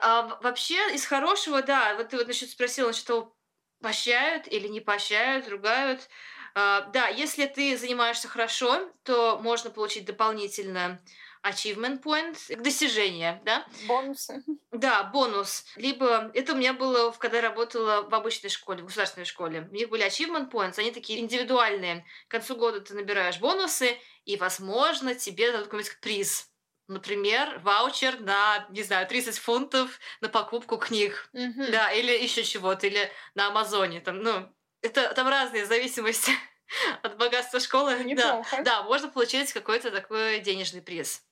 А 0.00 0.38
вообще, 0.42 0.94
из 0.94 1.06
хорошего, 1.06 1.62
да, 1.62 1.94
вот 1.94 2.08
ты 2.08 2.16
вот 2.16 2.26
насчет 2.26 2.50
спросила, 2.50 2.92
того, 2.92 3.36
поощряют 3.80 4.48
или 4.48 4.66
не 4.66 4.80
поощряют, 4.80 5.48
ругают. 5.48 6.08
А, 6.54 6.82
да, 6.92 7.08
если 7.08 7.46
ты 7.46 7.76
занимаешься 7.76 8.28
хорошо, 8.28 8.88
то 9.02 9.38
можно 9.42 9.70
получить 9.70 10.04
дополнительно 10.04 11.00
achievement 11.44 12.02
point, 12.02 12.36
достижение, 12.56 13.42
да? 13.44 13.66
Бонусы. 13.86 14.42
Да, 14.72 15.04
бонус. 15.04 15.64
Либо 15.76 16.30
это 16.34 16.52
у 16.52 16.56
меня 16.56 16.72
было, 16.72 17.10
когда 17.12 17.38
я 17.38 17.42
работала 17.42 18.02
в 18.02 18.14
обычной 18.14 18.50
школе, 18.50 18.82
в 18.82 18.86
государственной 18.86 19.26
школе. 19.26 19.68
У 19.70 19.74
них 19.74 19.88
были 19.88 20.06
achievement 20.06 20.50
points, 20.50 20.78
они 20.78 20.90
такие 20.90 21.20
индивидуальные. 21.20 22.04
К 22.28 22.30
концу 22.30 22.56
года 22.56 22.80
ты 22.80 22.94
набираешь 22.94 23.38
бонусы, 23.38 23.98
и, 24.24 24.36
возможно, 24.36 25.14
тебе 25.14 25.52
дадут 25.52 25.66
какой-нибудь 25.66 26.00
приз 26.00 26.48
Например, 26.86 27.60
ваучер 27.60 28.20
на, 28.20 28.66
не 28.68 28.82
знаю, 28.82 29.06
30 29.06 29.38
фунтов 29.38 29.98
на 30.20 30.28
покупку 30.28 30.76
книг. 30.76 31.30
Mm-hmm. 31.32 31.70
Да, 31.70 31.90
или 31.90 32.12
еще 32.12 32.44
чего-то, 32.44 32.86
или 32.86 33.10
на 33.34 33.46
Амазоне. 33.46 34.00
Там, 34.00 34.18
ну, 34.18 34.54
это 34.84 35.14
там 35.14 35.28
разные 35.28 35.66
зависимости 35.66 36.32
от 37.02 37.16
богатства 37.16 37.58
школы. 37.58 38.14
Да, 38.14 38.44
да, 38.62 38.82
можно 38.82 39.08
получить 39.08 39.52
какой-то 39.52 39.90
такой 39.90 40.40
денежный 40.40 40.82
приз. 40.82 41.22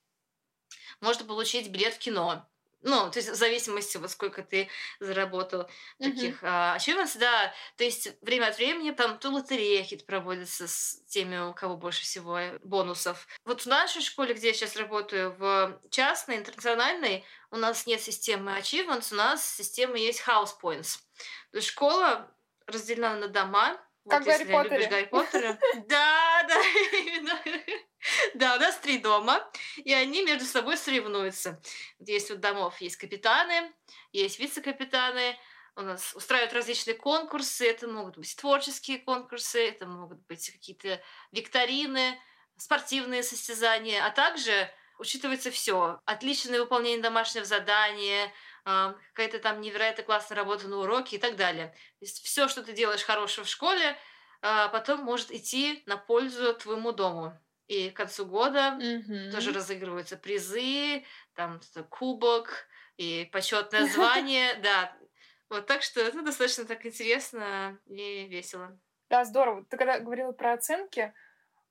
Можно 1.01 1.27
получить 1.27 1.69
билет 1.69 1.95
в 1.95 1.99
кино. 1.99 2.49
Ну, 2.85 3.11
то 3.13 3.19
есть 3.19 3.29
в 3.29 3.37
зависимости, 3.37 3.97
вот 3.97 4.11
сколько 4.11 4.43
ты 4.43 4.69
заработал 4.99 5.71
таких 6.01 6.43
а, 6.43 6.77
achievements, 6.77 7.17
да. 7.17 7.55
То 7.77 7.85
есть 7.85 8.09
время 8.23 8.47
от 8.49 8.57
времени 8.57 8.91
там 8.91 9.19
то 9.19 9.31
лотерея 9.31 9.83
какие-то 9.83 10.05
проводятся 10.05 10.67
с 10.67 11.01
теми, 11.07 11.39
у 11.39 11.55
кого 11.55 11.77
больше 11.77 12.03
всего 12.03 12.41
бонусов. 12.65 13.29
Вот 13.45 13.61
в 13.61 13.67
нашей 13.67 14.03
школе, 14.03 14.35
где 14.35 14.49
я 14.49 14.55
сейчас 14.55 14.75
работаю, 14.75 15.33
в 15.39 15.81
частной, 15.91 16.39
интернациональной, 16.39 17.25
у 17.53 17.57
нас 17.57 17.87
нет 17.87 18.01
системы 18.01 18.59
achievements, 18.59 19.13
у 19.13 19.17
нас 19.17 19.49
система 19.49 19.97
есть 19.97 20.21
house 20.27 20.51
points. 20.61 20.99
То 21.53 21.59
есть 21.59 21.69
школа 21.69 22.35
разделена 22.67 23.17
на 23.17 23.29
дома, 23.29 23.79
как 24.09 24.25
вот, 24.25 24.27
Гарри 24.27 24.45
Поттере. 24.51 24.87
Гарри 24.89 25.05
Поттера. 25.11 25.59
Да, 25.89 26.45
да, 26.49 26.61
именно. 26.93 27.41
Да, 28.35 28.57
у 28.57 28.59
нас 28.59 28.77
три 28.79 28.99
дома, 28.99 29.49
и 29.77 29.93
они 29.93 30.25
между 30.25 30.45
собой 30.45 30.77
соревнуются. 30.77 31.61
Здесь 32.01 32.29
вот 32.31 32.41
домов 32.41 32.81
есть 32.81 32.97
капитаны, 32.97 33.73
есть 34.13 34.41
вице-капитаны, 34.41 35.39
у 35.77 35.83
нас 35.83 36.13
устраивают 36.15 36.53
различные 36.53 36.95
конкурсы, 36.95 37.67
это 37.69 37.87
могут 37.87 38.19
быть 38.19 38.35
творческие 38.37 38.99
конкурсы, 38.99 39.69
это 39.69 39.87
могут 39.87 40.19
быть 40.27 40.51
какие-то 40.51 41.01
викторины, 41.31 42.21
спортивные 42.57 43.23
состязания, 43.23 44.05
а 44.05 44.11
также 44.11 44.69
учитывается 44.99 45.51
все. 45.51 46.01
Отличное 46.05 46.61
выполнение 46.61 47.03
домашнего 47.03 47.45
задания, 47.45 48.33
какая-то 48.65 49.39
там 49.39 49.61
невероятно 49.61 50.05
классная 50.05 50.37
работа 50.37 50.69
на 50.69 50.79
уроке 50.79 51.17
и 51.17 51.19
так 51.19 51.37
далее. 51.37 51.75
Все, 52.03 52.49
что 52.49 52.63
ты 52.63 52.73
делаешь 52.73 53.03
хорошего 53.03 53.45
в 53.45 53.49
школе, 53.49 53.97
а, 54.41 54.69
потом 54.69 55.01
может 55.01 55.31
идти 55.31 55.83
на 55.87 55.97
пользу 55.97 56.55
твоему 56.55 56.93
дому. 56.93 57.39
И 57.69 57.91
к 57.91 57.97
концу 57.97 58.27
года 58.27 58.77
mm-hmm. 58.81 59.31
тоже 59.31 59.53
разыгрываются 59.53 60.17
призы, 60.17 61.05
там 61.35 61.61
кубок 61.89 62.67
и 62.97 63.29
почетное 63.33 63.87
звание, 63.93 64.55
да. 64.57 64.97
Вот 65.49 65.67
так 65.67 65.83
что 65.83 66.01
это 66.01 66.23
достаточно 66.23 66.65
так 66.65 66.85
интересно 66.85 67.79
и 67.87 68.27
весело. 68.27 68.79
Да, 69.09 69.25
здорово. 69.25 69.65
Ты 69.67 69.77
когда 69.77 69.99
говорила 70.01 70.33
про 70.33 70.55
оценки, 70.55 71.13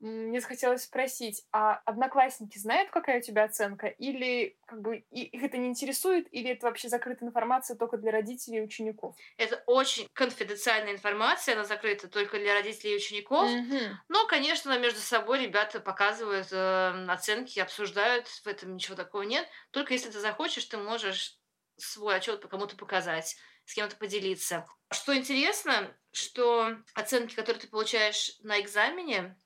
мне 0.01 0.41
захотелось 0.41 0.83
спросить, 0.83 1.45
а 1.51 1.75
одноклассники 1.85 2.57
знают, 2.57 2.89
какая 2.89 3.19
у 3.19 3.21
тебя 3.21 3.43
оценка? 3.43 3.87
Или 3.87 4.57
как 4.65 4.81
бы 4.81 4.97
их 5.11 5.43
это 5.43 5.57
не 5.57 5.67
интересует, 5.67 6.27
или 6.31 6.51
это 6.51 6.65
вообще 6.65 6.89
закрытая 6.89 7.29
информация 7.29 7.77
только 7.77 7.97
для 7.97 8.11
родителей 8.11 8.57
и 8.57 8.63
учеников? 8.63 9.15
Это 9.37 9.61
очень 9.67 10.07
конфиденциальная 10.13 10.93
информация, 10.93 11.55
она 11.55 11.65
закрыта 11.65 12.07
только 12.07 12.39
для 12.39 12.53
родителей 12.55 12.93
и 12.93 12.97
учеников. 12.97 13.49
Mm-hmm. 13.49 13.89
Но, 14.09 14.25
конечно, 14.27 14.77
между 14.79 14.99
собой 14.99 15.45
ребята 15.45 15.79
показывают 15.79 16.47
э, 16.51 17.05
оценки, 17.07 17.59
обсуждают, 17.59 18.27
в 18.27 18.47
этом 18.47 18.73
ничего 18.73 18.95
такого 18.95 19.21
нет. 19.21 19.47
Только 19.69 19.93
если 19.93 20.09
ты 20.09 20.19
захочешь, 20.19 20.65
ты 20.65 20.77
можешь 20.77 21.37
свой 21.77 22.15
отчет 22.15 22.45
кому-то 22.47 22.75
показать, 22.75 23.37
с 23.65 23.73
кем-то 23.73 23.95
поделиться. 23.95 24.67
Что 24.91 25.15
интересно, 25.15 25.95
что 26.11 26.75
оценки, 26.93 27.35
которые 27.35 27.61
ты 27.61 27.67
получаешь 27.67 28.37
на 28.41 28.59
экзамене, 28.59 29.37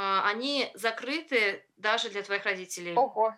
они 0.00 0.70
закрыты 0.74 1.66
даже 1.76 2.10
для 2.10 2.22
твоих 2.22 2.44
родителей. 2.44 2.94
Ого. 2.94 3.36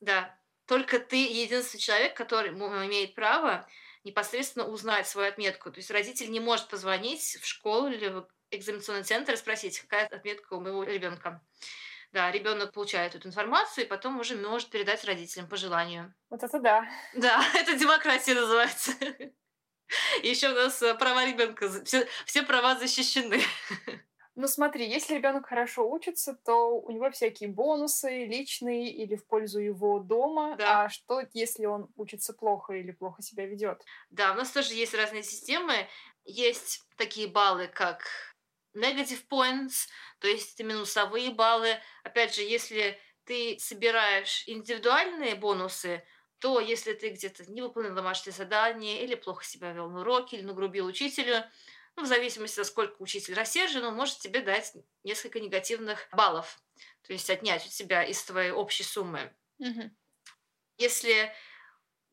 Да. 0.00 0.34
Только 0.66 0.98
ты 0.98 1.16
единственный 1.16 1.80
человек, 1.80 2.16
который 2.16 2.50
имеет 2.50 3.14
право 3.14 3.66
непосредственно 4.04 4.66
узнать 4.66 5.06
свою 5.06 5.28
отметку. 5.28 5.70
То 5.70 5.78
есть 5.78 5.90
родитель 5.90 6.30
не 6.30 6.40
может 6.40 6.68
позвонить 6.68 7.38
в 7.40 7.46
школу 7.46 7.88
или 7.88 8.08
в 8.08 8.28
экзаменационный 8.50 9.02
центр 9.02 9.34
и 9.34 9.36
спросить, 9.36 9.80
какая 9.80 10.06
отметка 10.06 10.54
у 10.54 10.60
моего 10.60 10.82
ребенка. 10.82 11.42
Да, 12.12 12.30
ребенок 12.30 12.72
получает 12.72 13.14
эту 13.14 13.28
информацию 13.28 13.84
и 13.84 13.88
потом 13.88 14.18
уже 14.18 14.36
может 14.36 14.70
передать 14.70 15.04
родителям 15.04 15.46
по 15.46 15.56
желанию. 15.56 16.14
Вот 16.30 16.42
это 16.42 16.58
да. 16.58 16.88
Да, 17.14 17.42
это 17.54 17.74
демократия 17.74 18.34
называется. 18.34 18.92
Еще 20.22 20.48
у 20.50 20.54
нас 20.54 20.82
э, 20.82 20.94
права 20.94 21.26
ребенка, 21.26 21.68
все, 21.84 22.06
все 22.24 22.42
права 22.42 22.76
защищены. 22.76 23.40
Ну 24.40 24.46
смотри, 24.46 24.88
если 24.88 25.16
ребенок 25.16 25.48
хорошо 25.48 25.90
учится, 25.90 26.32
то 26.32 26.78
у 26.80 26.92
него 26.92 27.10
всякие 27.10 27.48
бонусы 27.48 28.24
личные 28.24 28.88
или 28.88 29.16
в 29.16 29.26
пользу 29.26 29.58
его 29.58 29.98
дома. 29.98 30.54
Да. 30.56 30.84
А 30.84 30.88
что, 30.88 31.22
если 31.34 31.66
он 31.66 31.88
учится 31.96 32.32
плохо 32.32 32.74
или 32.74 32.92
плохо 32.92 33.20
себя 33.20 33.46
ведет? 33.46 33.82
Да, 34.10 34.30
у 34.30 34.34
нас 34.36 34.52
тоже 34.52 34.74
есть 34.74 34.94
разные 34.94 35.24
системы. 35.24 35.88
Есть 36.24 36.84
такие 36.96 37.26
баллы, 37.26 37.66
как 37.66 38.06
negative 38.76 39.26
points, 39.28 39.88
то 40.20 40.28
есть 40.28 40.54
это 40.54 40.62
минусовые 40.62 41.32
баллы. 41.32 41.74
Опять 42.04 42.32
же, 42.36 42.42
если 42.42 42.96
ты 43.24 43.56
собираешь 43.58 44.44
индивидуальные 44.46 45.34
бонусы, 45.34 46.04
то 46.38 46.60
если 46.60 46.92
ты 46.92 47.08
где-то 47.10 47.50
не 47.50 47.60
выполнил 47.60 47.92
домашнее 47.92 48.32
задание 48.32 49.02
или 49.02 49.16
плохо 49.16 49.44
себя 49.44 49.72
вел 49.72 49.90
на 49.90 50.02
уроке 50.02 50.36
или 50.36 50.44
нагрубил 50.44 50.86
учителю, 50.86 51.42
ну, 51.98 52.04
в 52.04 52.06
зависимости 52.06 52.62
сколько 52.62 53.02
учитель 53.02 53.34
рассержен, 53.34 53.84
он 53.84 53.96
может 53.96 54.20
тебе 54.20 54.40
дать 54.40 54.72
несколько 55.02 55.40
негативных 55.40 56.08
баллов, 56.12 56.62
то 57.02 57.12
есть 57.12 57.28
отнять 57.28 57.66
у 57.66 57.68
тебя 57.70 58.04
из 58.04 58.22
твоей 58.22 58.52
общей 58.52 58.84
суммы. 58.84 59.34
Угу. 59.58 59.90
Если 60.76 61.32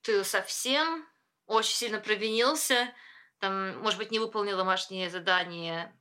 ты 0.02 0.24
совсем 0.24 1.08
очень 1.46 1.76
сильно 1.76 2.00
провинился, 2.00 2.92
там, 3.38 3.78
может 3.78 4.00
быть, 4.00 4.10
не 4.10 4.18
выполнил 4.18 4.58
домашнее 4.58 5.08
задание 5.08 5.96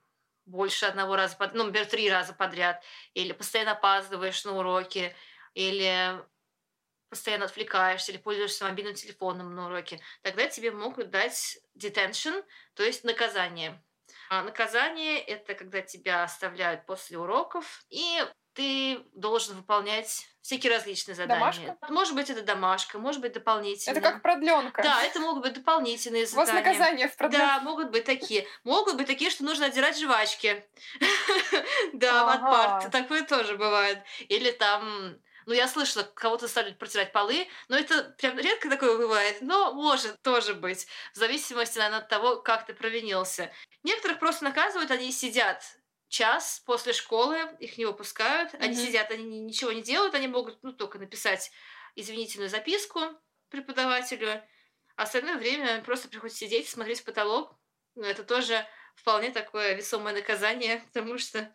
больше 0.47 0.87
одного 0.87 1.14
раза, 1.17 1.37
под... 1.37 1.53
ну, 1.53 1.64
например, 1.64 1.87
три 1.87 2.11
раза 2.11 2.33
подряд, 2.33 2.83
или 3.12 3.33
постоянно 3.33 3.73
опаздываешь 3.73 4.47
на 4.47 4.57
уроки, 4.57 5.14
или 5.53 6.19
постоянно 7.14 7.44
отвлекаешься 7.44 8.11
или 8.11 8.18
пользуешься 8.18 8.64
мобильным 8.64 8.94
телефоном 8.94 9.54
на 9.54 9.66
уроке, 9.66 10.00
тогда 10.23 10.49
тебе 10.49 10.73
могут 10.73 11.11
дать 11.11 11.59
detention, 11.78 12.44
то 12.75 12.83
есть 12.83 13.04
наказание. 13.04 13.80
А 14.28 14.42
наказание– 14.42 15.21
это 15.21 15.54
когда 15.54 15.80
тебя 15.80 16.25
оставляют 16.25 16.87
после 16.87 17.16
уроков, 17.18 17.85
и 17.88 18.21
ты 18.54 18.99
должен 19.12 19.56
выполнять 19.56 20.26
всякие 20.40 20.73
различные 20.73 21.14
задания. 21.14 21.40
Домашка? 21.40 21.76
Может 21.88 22.14
быть, 22.14 22.30
это 22.30 22.42
домашка, 22.42 22.99
может 22.99 23.21
быть, 23.21 23.33
дополнительные. 23.33 23.99
Это 23.99 24.11
как 24.11 24.23
продленка. 24.23 24.83
Да, 24.83 25.02
это 25.04 25.21
могут 25.21 25.42
быть 25.42 25.54
дополнительные 25.54 26.26
задания. 26.26 26.52
У 26.52 26.56
вас 26.56 26.64
наказания 26.64 27.09
в 27.09 27.16
продленке. 27.16 27.47
Да, 27.47 27.61
могут 27.61 27.90
быть 27.90 28.04
такие. 28.04 28.47
Могут 28.64 28.97
быть 28.97 29.06
такие, 29.06 29.30
что 29.30 29.44
нужно 29.44 29.66
отдирать 29.66 29.99
жвачки. 29.99 30.64
Да, 31.92 32.33
от 32.33 32.40
парт. 32.40 32.90
Такое 32.90 33.23
тоже 33.23 33.56
бывает. 33.56 33.99
Или 34.28 34.50
там 34.50 35.16
ну, 35.47 35.55
я 35.55 35.69
слышала, 35.69 36.03
кого-то 36.03 36.49
стали 36.49 36.73
протирать 36.73 37.13
полы, 37.13 37.49
но 37.69 37.77
это 37.77 38.15
прям 38.19 38.39
редко 38.39 38.69
такое 38.69 38.97
бывает, 38.97 39.39
но 39.41 39.73
может 39.73 40.21
тоже 40.23 40.55
быть, 40.55 40.87
в 41.13 41.17
зависимости, 41.17 41.79
наверное, 41.79 42.01
от 42.01 42.09
того, 42.09 42.37
как 42.37 42.67
ты 42.67 42.75
провинился. 42.75 43.53
Некоторых 43.83 44.19
просто 44.19 44.45
наказывают, 44.45 44.91
они 44.91 45.13
сидят 45.13 45.63
час 46.09 46.63
после 46.65 46.93
школы, 46.93 47.39
их 47.59 47.77
не 47.77 47.87
выпускают, 47.87 48.55
mm-hmm. 48.55 48.61
они 48.61 48.75
сидят, 48.77 49.11
они 49.11 49.41
ничего 49.41 49.73
не 49.73 49.83
делают, 49.83 50.15
они 50.15 50.29
могут, 50.29 50.63
ну, 50.63 50.73
только 50.73 50.99
написать 50.99 51.51
извинительную 51.97 52.49
записку 52.49 53.01
преподавателю, 53.49 54.43
а 54.97 55.03
остальное 55.03 55.37
время 55.37 55.83
просто 55.83 56.09
приходится 56.09 56.41
сидеть, 56.41 56.69
смотреть 56.69 57.01
в 57.01 57.05
потолок. 57.05 57.57
Ну, 57.95 58.05
это 58.05 58.25
тоже 58.25 58.67
вполне 58.95 59.31
такое 59.31 59.75
весомое 59.75 60.15
наказание, 60.15 60.85
потому 60.93 61.19
что 61.19 61.53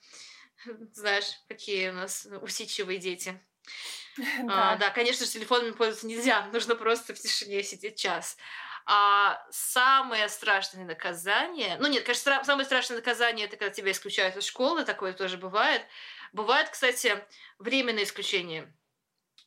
знаешь, 0.91 1.39
какие 1.47 1.89
у 1.89 1.93
нас 1.93 2.27
усидчивые 2.41 2.99
дети. 2.99 3.39
Да. 4.43 4.71
А, 4.71 4.75
да, 4.75 4.89
конечно 4.89 5.25
же, 5.25 5.31
телефонами 5.31 5.71
пользоваться 5.71 6.07
нельзя, 6.07 6.45
нужно 6.53 6.75
просто 6.75 7.13
в 7.13 7.19
тишине 7.19 7.63
сидеть 7.63 7.97
час. 7.97 8.37
А 8.85 9.41
самое 9.51 10.27
страшное 10.29 10.83
наказание, 10.83 11.77
ну 11.79 11.87
нет, 11.87 12.03
конечно, 12.03 12.43
самое 12.43 12.65
страшное 12.65 12.97
наказание 12.97 13.45
это 13.45 13.55
когда 13.55 13.73
тебя 13.73 13.91
исключают 13.91 14.35
из 14.35 14.45
школы, 14.45 14.83
такое 14.83 15.13
тоже 15.13 15.37
бывает. 15.37 15.83
Бывает, 16.33 16.69
кстати, 16.69 17.23
временное 17.59 18.03
исключение. 18.03 18.73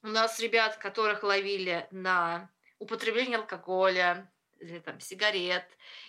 У 0.02 0.08
нас 0.08 0.38
ребят, 0.40 0.76
которых 0.78 1.22
ловили 1.22 1.86
на 1.90 2.50
употребление 2.78 3.38
алкоголя, 3.38 4.32
или 4.60 4.78
там 4.78 5.00
сигарет, 5.00 5.66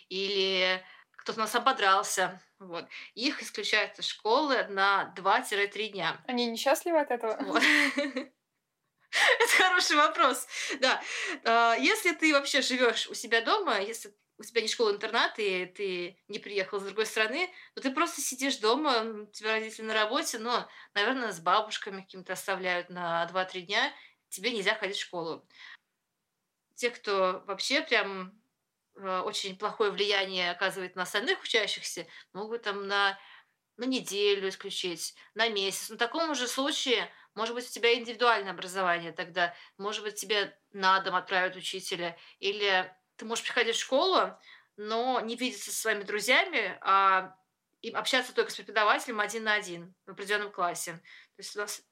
или 0.10 0.84
кто-то 1.24 1.40
нас 1.40 1.56
ободрался, 1.56 2.42
вот. 2.60 2.86
Их 3.16 3.42
исключают 3.42 3.98
из 3.98 4.06
школы 4.06 4.68
на 4.68 5.14
2-3 5.16 5.88
дня. 5.88 6.22
Они 6.28 6.46
несчастливы 6.46 7.00
от 7.00 7.12
этого? 7.12 7.38
Это 9.40 9.54
хороший 9.58 9.96
вопрос. 9.96 10.48
Да. 10.82 11.02
А, 11.46 11.76
если 11.76 12.12
ты 12.14 12.34
вообще 12.34 12.62
живешь 12.62 13.08
у 13.08 13.14
себя 13.14 13.42
дома, 13.42 13.80
если 13.80 14.14
у 14.38 14.44
тебя 14.44 14.62
не 14.62 14.68
школа-интернат, 14.68 15.40
и 15.40 15.66
ты 15.66 16.18
не 16.28 16.40
приехал 16.40 16.80
с 16.80 16.84
другой 16.84 17.06
страны, 17.06 17.50
то 17.74 17.82
ты 17.82 17.92
просто 17.92 18.20
сидишь 18.20 18.58
дома, 18.58 19.04
у 19.04 19.26
тебя 19.28 19.52
родители 19.54 19.86
на 19.86 19.94
работе, 19.94 20.40
но, 20.40 20.68
наверное, 20.94 21.32
с 21.32 21.40
бабушками 21.40 22.02
каким-то 22.02 22.34
оставляют 22.34 22.90
на 22.90 23.26
2-3 23.32 23.62
дня, 23.62 23.94
тебе 24.28 24.52
нельзя 24.52 24.76
ходить 24.76 24.98
в 24.98 25.02
школу. 25.02 25.48
Те, 26.76 26.90
кто 26.90 27.44
вообще 27.48 27.82
прям 27.82 28.43
очень 28.96 29.58
плохое 29.58 29.92
влияние 29.92 30.52
оказывает 30.52 30.96
на 30.96 31.04
остальных 31.04 31.42
учащихся, 31.42 32.06
могут 32.32 32.64
там 32.64 32.88
на, 32.88 33.20
на 33.78 33.86
неделю 33.86 34.50
исключить, 34.50 35.16
на 35.34 35.50
месяц. 35.50 35.90
Но 35.90 35.96
в 35.96 36.00
таком 36.00 36.36
же 36.36 36.48
случае, 36.48 37.10
может 37.36 37.56
быть, 37.56 37.68
у 37.68 37.72
тебя 37.72 37.94
индивидуальное 37.96 38.52
образование 38.52 39.12
тогда, 39.12 39.56
может 39.78 40.04
быть, 40.04 40.16
тебе 40.16 40.58
на 40.72 41.00
дом 41.00 41.16
отправят 41.16 41.56
учителя, 41.56 42.18
или 42.40 42.94
ты 43.16 43.26
можешь 43.26 43.44
приходить 43.44 43.76
в 43.76 43.82
школу, 43.82 44.38
но 44.78 45.20
не 45.22 45.36
видеться 45.36 45.72
со 45.72 45.82
своими 45.82 46.04
друзьями, 46.04 46.78
а 46.82 47.36
общаться 47.94 48.34
только 48.34 48.52
с 48.52 48.56
преподавателем 48.56 49.20
один 49.20 49.44
на 49.44 49.54
один 49.54 49.94
в 50.06 50.12
определенном 50.12 50.52
классе. 50.52 50.94
То 51.36 51.40
есть 51.40 51.56
у 51.56 51.60
нас 51.60 51.84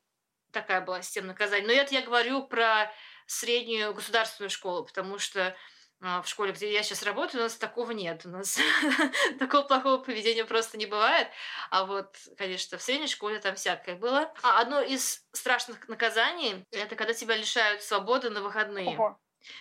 такая 0.51 0.81
была 0.81 1.01
система 1.01 1.27
наказаний. 1.27 1.65
Но 1.65 1.74
это 1.74 1.93
я 1.93 2.01
говорю 2.01 2.46
про 2.46 2.91
среднюю 3.25 3.93
государственную 3.93 4.50
школу, 4.50 4.86
потому 4.86 5.17
что 5.17 5.55
в 6.01 6.24
школе, 6.25 6.51
где 6.51 6.74
я 6.74 6.81
сейчас 6.81 7.03
работаю, 7.03 7.41
у 7.41 7.43
нас 7.43 7.55
такого 7.55 7.91
нет. 7.91 8.25
У 8.25 8.29
нас 8.29 8.58
такого 9.39 9.62
плохого 9.63 9.98
поведения 10.00 10.46
просто 10.46 10.77
не 10.77 10.88
бывает. 10.88 11.27
А 11.70 11.86
вот, 11.86 12.17
конечно, 12.38 12.77
в 12.79 12.81
средней 12.81 13.08
школе 13.08 13.39
там 13.39 13.55
всякое 13.55 13.96
было. 13.96 14.34
А 14.41 14.60
одно 14.60 14.81
из 14.81 15.24
страшных 15.31 15.88
наказаний— 15.88 16.65
это 16.72 16.96
когда 16.96 17.13
тебя 17.13 17.36
лишают 17.36 17.84
свободы 17.84 18.31
на 18.31 18.41
выходные. 18.41 18.98
Ого. 18.98 19.20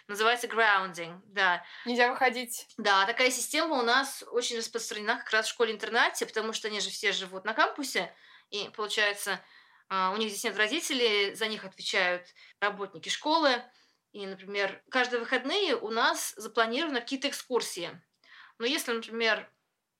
Называется 0.09 0.47
grounding, 0.47 1.21
да. 1.27 1.65
Нельзя 1.85 2.11
выходить. 2.11 2.67
Да, 2.79 3.07
такая 3.07 3.31
система 3.31 3.79
у 3.79 3.83
нас 3.83 4.25
очень 4.31 4.59
распространена 4.59 5.17
как 5.17 5.31
раз 5.31 5.47
в 5.47 5.51
школе-интернате, 5.51 6.27
потому 6.27 6.53
что 6.53 6.69
они 6.69 6.81
же 6.81 6.91
все 6.91 7.13
живут 7.13 7.45
на 7.45 7.55
кампусе, 7.55 8.15
и 8.51 8.71
получается, 8.77 9.41
а, 9.89 10.13
у 10.13 10.17
них 10.17 10.31
здесь 10.31 10.45
нет 10.45 10.57
родителей, 10.57 11.35
за 11.35 11.47
них 11.49 11.65
отвечают 11.65 12.27
работники 12.61 13.09
школы. 13.09 13.63
И, 14.12 14.26
например, 14.26 14.83
каждые 14.90 15.21
выходные 15.21 15.76
у 15.76 15.90
нас 15.90 16.35
запланированы 16.37 17.00
какие-то 17.00 17.29
экскурсии. 17.29 17.90
Но 18.59 18.67
если, 18.67 18.93
например, 18.93 19.50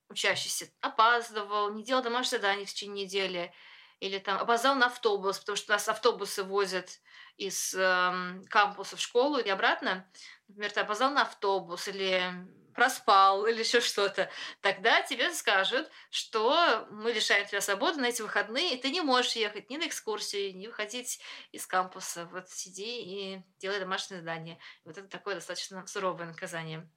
учащийся 0.09 0.71
опаздывал, 0.81 1.73
не 1.73 1.85
делал 1.85 2.03
домашнее 2.03 2.41
задание 2.41 2.67
в 2.67 2.71
течение 2.73 3.05
недели, 3.05 3.55
или 4.01 4.19
там 4.19 4.39
опоздал 4.39 4.75
на 4.75 4.87
автобус, 4.87 5.39
потому 5.39 5.57
что 5.57 5.73
нас 5.73 5.89
автобусы 5.89 6.43
возят 6.43 7.01
из 7.37 7.75
э, 7.75 8.43
кампуса 8.49 8.97
в 8.97 9.01
школу 9.01 9.39
и 9.39 9.49
обратно, 9.49 10.11
например, 10.49 10.73
ты 10.73 10.81
опоздал 10.81 11.11
на 11.11 11.23
автобус 11.23 11.87
или 11.87 12.23
проспал 12.75 13.47
или 13.47 13.61
еще 13.61 13.81
что-то, 13.81 14.31
тогда 14.61 15.03
тебе 15.03 15.33
скажут, 15.33 15.91
что 16.11 16.87
мы 16.91 17.13
лишаем 17.13 17.47
тебя 17.47 17.61
свободы 17.61 18.01
на 18.01 18.07
эти 18.07 18.23
выходные, 18.23 18.75
и 18.75 18.81
ты 18.81 18.91
не 18.91 19.01
можешь 19.01 19.33
ехать 19.33 19.71
ни 19.71 19.77
на 19.77 19.87
экскурсии, 19.87 20.51
ни 20.51 20.67
выходить 20.67 21.21
из 21.53 21.67
кампуса. 21.67 22.27
Вот 22.33 22.49
сиди 22.49 23.03
и 23.03 23.43
делай 23.59 23.81
домашнее 23.81 24.21
задание. 24.21 24.59
Вот 24.85 24.99
это 24.99 25.09
такое 25.09 25.37
достаточно 25.37 25.87
суровое 25.87 26.27
наказание. 26.27 26.89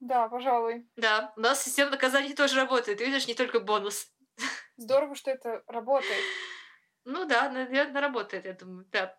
Да, 0.00 0.28
пожалуй. 0.28 0.86
Да, 0.96 1.32
у 1.36 1.40
нас 1.40 1.64
система 1.64 1.90
наказаний 1.90 2.34
тоже 2.34 2.56
работает. 2.56 2.98
Ты 2.98 3.06
видишь, 3.06 3.26
не 3.26 3.34
только 3.34 3.60
бонус. 3.60 4.12
Здорово, 4.76 5.14
что 5.14 5.30
это 5.30 5.62
работает. 5.66 6.22
Ну 7.04 7.24
да, 7.24 7.48
наверное, 7.48 8.00
работает, 8.00 8.44
я 8.44 8.52
думаю, 8.52 8.86
да. 8.90 9.18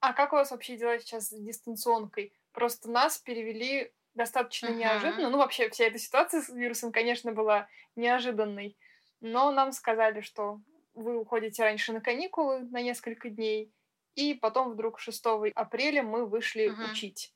А 0.00 0.12
как 0.12 0.32
у 0.32 0.36
вас 0.36 0.50
вообще 0.50 0.76
дела 0.76 0.98
сейчас 0.98 1.28
с 1.28 1.38
дистанционкой? 1.38 2.32
Просто 2.52 2.90
нас 2.90 3.18
перевели 3.18 3.92
достаточно 4.18 4.66
uh-huh. 4.66 4.74
неожиданно. 4.74 5.30
Ну, 5.30 5.38
вообще, 5.38 5.70
вся 5.70 5.84
эта 5.84 5.98
ситуация 5.98 6.42
с 6.42 6.50
вирусом, 6.50 6.92
конечно, 6.92 7.32
была 7.32 7.68
неожиданной. 7.96 8.76
Но 9.20 9.50
нам 9.50 9.72
сказали, 9.72 10.20
что 10.20 10.60
вы 10.94 11.16
уходите 11.16 11.62
раньше 11.62 11.92
на 11.92 12.00
каникулы 12.00 12.60
на 12.60 12.82
несколько 12.82 13.30
дней, 13.30 13.72
и 14.14 14.34
потом 14.34 14.72
вдруг 14.72 14.98
6 14.98 15.24
апреля 15.54 16.02
мы 16.02 16.26
вышли 16.26 16.68
uh-huh. 16.68 16.90
учить. 16.90 17.32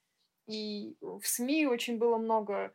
И 0.47 0.97
в 1.01 1.23
СМИ 1.23 1.67
очень 1.67 1.99
было 1.99 2.19
много 2.19 2.75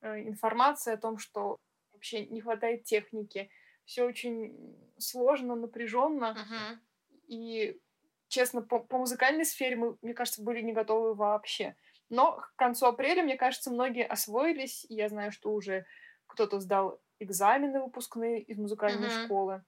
э, 0.00 0.20
информации 0.20 0.94
о 0.94 0.96
том, 0.96 1.18
что 1.18 1.56
вообще 1.92 2.24
не 2.26 2.40
хватает 2.40 2.84
техники. 2.84 3.50
Все 3.84 4.04
очень 4.04 4.76
сложно, 4.98 5.56
напряженно. 5.56 6.36
Uh-huh. 6.36 6.78
И, 7.26 7.80
честно, 8.28 8.62
по, 8.62 8.78
по 8.78 8.98
музыкальной 8.98 9.44
сфере 9.44 9.74
мы, 9.74 9.96
мне 10.02 10.14
кажется, 10.14 10.42
были 10.42 10.60
не 10.60 10.72
готовы 10.72 11.14
вообще. 11.14 11.74
Но 12.10 12.36
к 12.36 12.54
концу 12.56 12.86
апреля, 12.86 13.22
мне 13.22 13.36
кажется, 13.36 13.70
многие 13.70 14.06
освоились. 14.06 14.86
И 14.88 14.94
я 14.94 15.08
знаю, 15.08 15.32
что 15.32 15.52
уже 15.52 15.86
кто-то 16.26 16.60
сдал 16.60 17.00
экзамены 17.18 17.82
выпускные 17.82 18.42
из 18.42 18.58
музыкальной 18.58 19.08
uh-huh. 19.08 19.24
школы. 19.24 19.64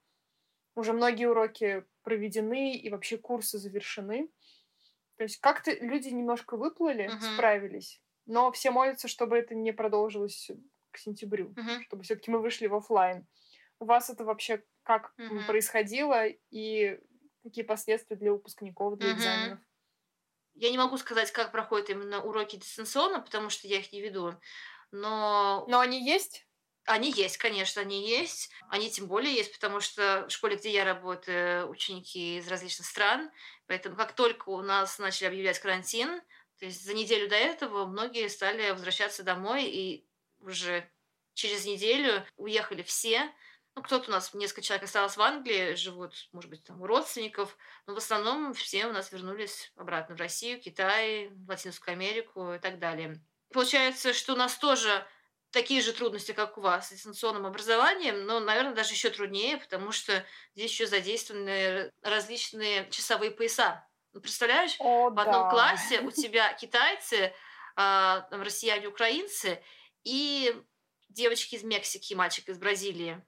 Уже 0.74 0.92
многие 0.92 1.26
уроки 1.26 1.84
проведены 2.02 2.76
и 2.76 2.88
вообще 2.90 3.18
курсы 3.18 3.58
завершены. 3.58 4.30
То 5.16 5.24
есть 5.24 5.38
как-то 5.38 5.72
люди 5.72 6.08
немножко 6.08 6.56
выплыли, 6.56 7.10
uh-huh. 7.10 7.34
справились. 7.34 8.00
Но 8.26 8.52
все 8.52 8.70
молятся, 8.70 9.08
чтобы 9.08 9.36
это 9.36 9.54
не 9.54 9.72
продолжилось 9.72 10.50
к 10.92 10.98
сентябрю, 10.98 11.50
uh-huh. 11.50 11.82
чтобы 11.82 12.04
все-таки 12.04 12.30
мы 12.30 12.38
вышли 12.38 12.68
в 12.68 12.74
офлайн. 12.74 13.26
У 13.80 13.84
вас 13.84 14.08
это 14.08 14.24
вообще 14.24 14.62
как 14.82 15.12
uh-huh. 15.18 15.46
происходило 15.46 16.26
и 16.26 17.00
какие 17.42 17.64
последствия 17.64 18.16
для 18.16 18.32
выпускников, 18.32 18.96
для 18.98 19.10
uh-huh. 19.10 19.14
экзаменов? 19.16 19.58
Я 20.54 20.70
не 20.70 20.78
могу 20.78 20.98
сказать, 20.98 21.32
как 21.32 21.52
проходят 21.52 21.90
именно 21.90 22.22
уроки 22.22 22.56
дистанционно, 22.56 23.20
потому 23.20 23.50
что 23.50 23.68
я 23.68 23.78
их 23.78 23.92
не 23.92 24.00
веду. 24.00 24.34
Но... 24.90 25.64
Но 25.68 25.80
они 25.80 26.04
есть? 26.04 26.46
Они 26.84 27.12
есть, 27.12 27.36
конечно, 27.36 27.82
они 27.82 28.08
есть. 28.08 28.50
Они 28.68 28.90
тем 28.90 29.06
более 29.06 29.34
есть, 29.34 29.52
потому 29.52 29.80
что 29.80 30.26
в 30.28 30.32
школе, 30.32 30.56
где 30.56 30.70
я 30.70 30.84
работаю, 30.84 31.68
ученики 31.68 32.38
из 32.38 32.48
различных 32.48 32.86
стран. 32.86 33.30
Поэтому 33.66 33.96
как 33.96 34.14
только 34.14 34.48
у 34.48 34.62
нас 34.62 34.98
начали 34.98 35.28
объявлять 35.28 35.58
карантин, 35.58 36.20
то 36.58 36.66
есть 36.66 36.84
за 36.84 36.94
неделю 36.94 37.28
до 37.28 37.36
этого 37.36 37.86
многие 37.86 38.28
стали 38.28 38.70
возвращаться 38.70 39.22
домой, 39.22 39.64
и 39.64 40.06
уже 40.40 40.90
через 41.34 41.64
неделю 41.64 42.24
уехали 42.36 42.82
все. 42.82 43.32
Ну, 43.76 43.82
кто-то 43.82 44.08
у 44.08 44.12
нас, 44.12 44.34
несколько 44.34 44.62
человек 44.62 44.84
осталось 44.84 45.16
в 45.16 45.22
Англии, 45.22 45.74
живут, 45.74 46.28
может 46.32 46.50
быть, 46.50 46.64
там 46.64 46.82
у 46.82 46.86
родственников, 46.86 47.56
но 47.86 47.94
в 47.94 47.98
основном 47.98 48.52
все 48.52 48.86
у 48.86 48.92
нас 48.92 49.12
вернулись 49.12 49.72
обратно 49.76 50.16
в 50.16 50.18
Россию, 50.18 50.60
Китай, 50.60 51.30
Латинскую 51.48 51.92
Америку 51.92 52.54
и 52.54 52.58
так 52.58 52.78
далее. 52.78 53.20
Получается, 53.52 54.12
что 54.12 54.34
у 54.34 54.36
нас 54.36 54.56
тоже 54.56 55.06
такие 55.50 55.82
же 55.82 55.92
трудности, 55.92 56.32
как 56.32 56.58
у 56.58 56.60
вас 56.60 56.88
с 56.88 56.92
дистанционным 56.92 57.46
образованием, 57.46 58.24
но, 58.24 58.40
наверное, 58.40 58.74
даже 58.74 58.92
еще 58.92 59.10
труднее, 59.10 59.56
потому 59.56 59.92
что 59.92 60.24
здесь 60.54 60.70
еще 60.70 60.86
задействованы 60.86 61.92
различные 62.02 62.88
часовые 62.90 63.30
пояса. 63.30 63.86
Ну, 64.12 64.20
представляешь, 64.20 64.76
О, 64.78 65.10
в 65.10 65.18
одном 65.18 65.44
да. 65.44 65.50
классе 65.50 66.00
у 66.00 66.10
тебя 66.10 66.52
китайцы, 66.54 67.32
а, 67.76 68.26
россияне, 68.30 68.88
украинцы 68.88 69.62
и 70.04 70.54
девочки 71.08 71.56
из 71.56 71.64
Мексики, 71.64 72.14
мальчик 72.14 72.48
из 72.48 72.58
Бразилии. 72.58 73.22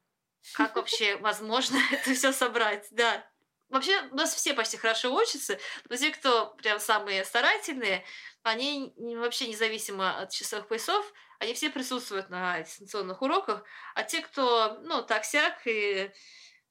Как 0.55 0.77
вообще 0.77 1.17
возможно 1.17 1.79
это 1.93 2.15
все 2.15 2.33
собрать? 2.33 2.87
Да. 2.91 3.27
Вообще, 3.69 4.03
у 4.11 4.17
нас 4.17 4.35
все 4.35 4.53
почти 4.53 4.77
хорошо 4.77 5.15
учатся, 5.15 5.59
но 5.89 5.97
те, 5.97 6.11
кто 6.11 6.55
прям 6.59 6.79
самые 6.79 7.25
старательные, 7.25 8.05
они 8.43 8.93
вообще 9.17 9.49
независимо 9.49 10.21
от 10.21 10.31
часовых 10.31 10.69
поясов, 10.69 11.11
они 11.39 11.55
все 11.55 11.71
присутствуют 11.71 12.29
на 12.29 12.61
дистанционных 12.61 13.23
уроках, 13.23 13.65
а 13.95 14.03
те, 14.03 14.21
кто, 14.21 14.79
ну, 14.83 15.03
так-сяк, 15.03 15.67
и 15.67 16.13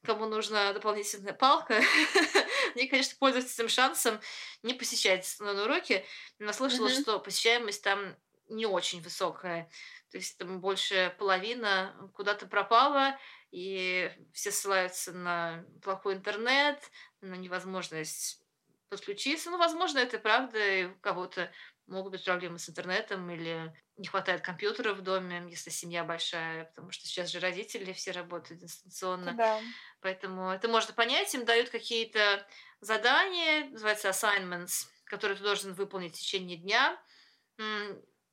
кому 0.04 0.28
нужна 0.28 0.74
дополнительная 0.74 1.34
палка, 1.34 1.82
они, 2.76 2.88
конечно, 2.88 3.16
пользуются 3.20 3.54
этим 3.56 3.70
шансом 3.70 4.20
не 4.62 4.74
посещать 4.74 5.22
дистанционные 5.22 5.66
уроки. 5.66 6.06
Но 6.40 6.54
слышала, 6.54 6.88
mm-hmm. 6.88 7.02
что 7.02 7.20
посещаемость 7.20 7.84
там 7.84 8.16
не 8.50 8.66
очень 8.66 9.02
высокая. 9.02 9.70
То 10.12 10.18
есть 10.18 10.38
там 10.38 10.60
больше 10.60 11.16
половина 11.18 11.96
куда-то 12.14 12.46
пропала, 12.46 13.18
и 13.52 14.12
все 14.34 14.52
ссылаются 14.52 15.14
на 15.14 15.66
плохой 15.84 16.16
интернет, 16.16 16.90
на 17.22 17.36
невозможность 17.36 18.42
подключиться. 18.90 19.50
Ну, 19.52 19.58
возможно, 19.58 20.00
это 20.00 20.20
правда, 20.20 20.58
и 20.60 20.86
у 20.86 20.96
кого-то 21.00 21.52
могут 21.88 22.14
быть 22.14 22.24
проблемы 22.26 22.60
с 22.60 22.70
интернетом 22.70 23.30
или 23.30 23.74
не 23.98 24.08
хватает 24.08 24.42
компьютера 24.42 24.94
в 24.94 25.02
доме, 25.02 25.46
если 25.50 25.70
семья 25.70 26.04
большая, 26.04 26.66
потому 26.66 26.92
что 26.92 27.06
сейчас 27.08 27.30
же 27.30 27.40
родители 27.40 27.94
все 27.94 28.12
работают 28.12 28.62
дистанционно. 28.62 29.38
Да. 29.38 29.64
Поэтому 30.02 30.50
это 30.52 30.68
можно 30.68 30.94
понять. 30.94 31.34
Им 31.36 31.46
дают 31.46 31.70
какие-то 31.70 32.48
задания, 32.80 33.66
называется 33.70 34.10
assignments, 34.10 34.88
которые 35.06 35.38
ты 35.38 35.44
должен 35.44 35.74
выполнить 35.74 36.16
в 36.16 36.20
течение 36.20 36.58
дня 36.58 37.02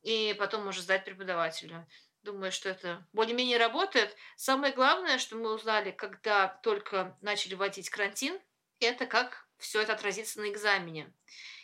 и 0.02 0.34
потом 0.38 0.64
можешь 0.64 0.82
сдать 0.82 1.04
преподавателю. 1.04 1.86
Думаю, 2.28 2.52
что 2.52 2.68
это 2.68 3.02
более-менее 3.14 3.56
работает. 3.56 4.14
Самое 4.36 4.74
главное, 4.74 5.16
что 5.16 5.36
мы 5.36 5.50
узнали, 5.50 5.92
когда 5.92 6.48
только 6.62 7.16
начали 7.22 7.54
вводить 7.54 7.88
карантин, 7.88 8.38
это 8.80 9.06
как 9.06 9.46
все 9.56 9.80
это 9.80 9.94
отразится 9.94 10.38
на 10.38 10.50
экзамене. 10.50 11.10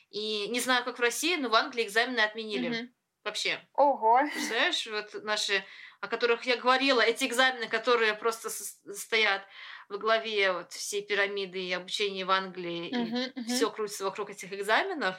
И 0.09 0.48
не 0.48 0.61
знаю, 0.61 0.83
как 0.83 0.96
в 0.96 1.03
России, 1.03 1.37
но 1.37 1.50
в 1.50 1.55
Англии 1.55 1.85
экзамены 1.85 2.20
отменили. 2.20 2.70
Mm-hmm. 2.70 2.88
Вообще. 3.24 3.61
Ого. 3.74 4.20
Представляешь, 4.33 4.87
вот 4.87 5.22
наши, 5.22 5.62
о 6.00 6.09
которых 6.09 6.44
я 6.44 6.57
говорила, 6.57 7.03
эти 7.03 7.27
экзамены, 7.27 7.68
которые 7.68 8.14
просто 8.14 8.48
стоят, 8.48 9.46
во 9.90 9.98
главе 9.98 10.50
вот 10.50 10.72
всей 10.72 11.03
пирамиды 11.03 11.62
и 11.62 11.72
обучения 11.72 12.24
в 12.24 12.31
Англии, 12.31 12.90
uh-huh, 12.90 13.35
и 13.35 13.38
uh-huh. 13.38 13.55
все 13.55 13.70
крутится 13.70 14.05
вокруг 14.05 14.31
этих 14.31 14.50
экзаменов, 14.50 15.14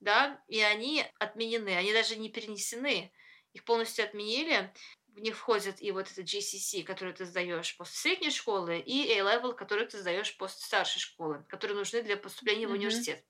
да, 0.00 0.42
и 0.48 0.60
они 0.60 1.04
отменены, 1.20 1.76
они 1.76 1.92
даже 1.92 2.16
не 2.16 2.28
перенесены, 2.28 3.12
их 3.52 3.64
полностью 3.64 4.04
отменили, 4.04 4.72
в 5.08 5.20
них 5.20 5.36
входит 5.36 5.82
и 5.82 5.90
вот 5.90 6.10
это 6.10 6.22
GCC, 6.22 6.84
который 6.84 7.12
ты 7.12 7.24
сдаешь 7.24 7.76
после 7.76 7.96
средней 7.96 8.30
школы, 8.30 8.78
и 8.78 9.10
A-level, 9.12 9.54
который 9.54 9.86
ты 9.86 9.98
сдаешь 9.98 10.36
после 10.36 10.60
старшей 10.60 11.00
школы, 11.00 11.44
которые 11.48 11.76
нужны 11.76 12.02
для 12.02 12.16
поступления 12.16 12.64
mm-hmm. 12.64 12.68
в 12.68 12.72
университет. 12.72 13.24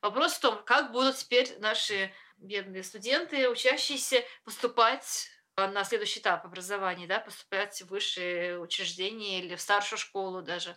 Вопрос 0.00 0.34
в 0.34 0.40
том, 0.40 0.62
как 0.64 0.92
будут 0.92 1.16
теперь 1.16 1.58
наши 1.58 2.12
бедные 2.36 2.82
студенты, 2.82 3.48
учащиеся, 3.48 4.22
поступать 4.44 5.30
на 5.56 5.84
следующий 5.84 6.20
этап 6.20 6.44
образования, 6.44 7.06
да, 7.06 7.20
поступать 7.20 7.80
в 7.82 7.88
высшие 7.88 8.58
учреждения 8.58 9.40
или 9.40 9.54
в 9.54 9.60
старшую 9.60 9.98
школу 9.98 10.42
даже. 10.42 10.76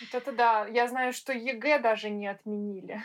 Вот 0.00 0.14
это 0.14 0.32
да. 0.32 0.66
Я 0.66 0.86
знаю, 0.88 1.12
что 1.12 1.32
ЕГЭ 1.32 1.78
даже 1.78 2.10
не 2.10 2.26
отменили. 2.26 3.02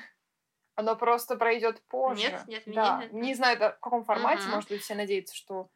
Оно 0.75 0.95
просто 0.95 1.35
пройдет 1.35 1.81
позже. 1.87 2.31
Нет, 2.31 2.47
не 2.47 2.55
отменили. 2.55 2.75
Да. 2.75 3.07
Не 3.11 3.35
знаю, 3.35 3.57
в 3.57 3.79
каком 3.79 4.03
формате, 4.03 4.43
угу. 4.43 4.55
может 4.55 4.69
быть, 4.69 4.81
все 4.81 4.95
надеются, 4.95 5.35
что 5.35 5.69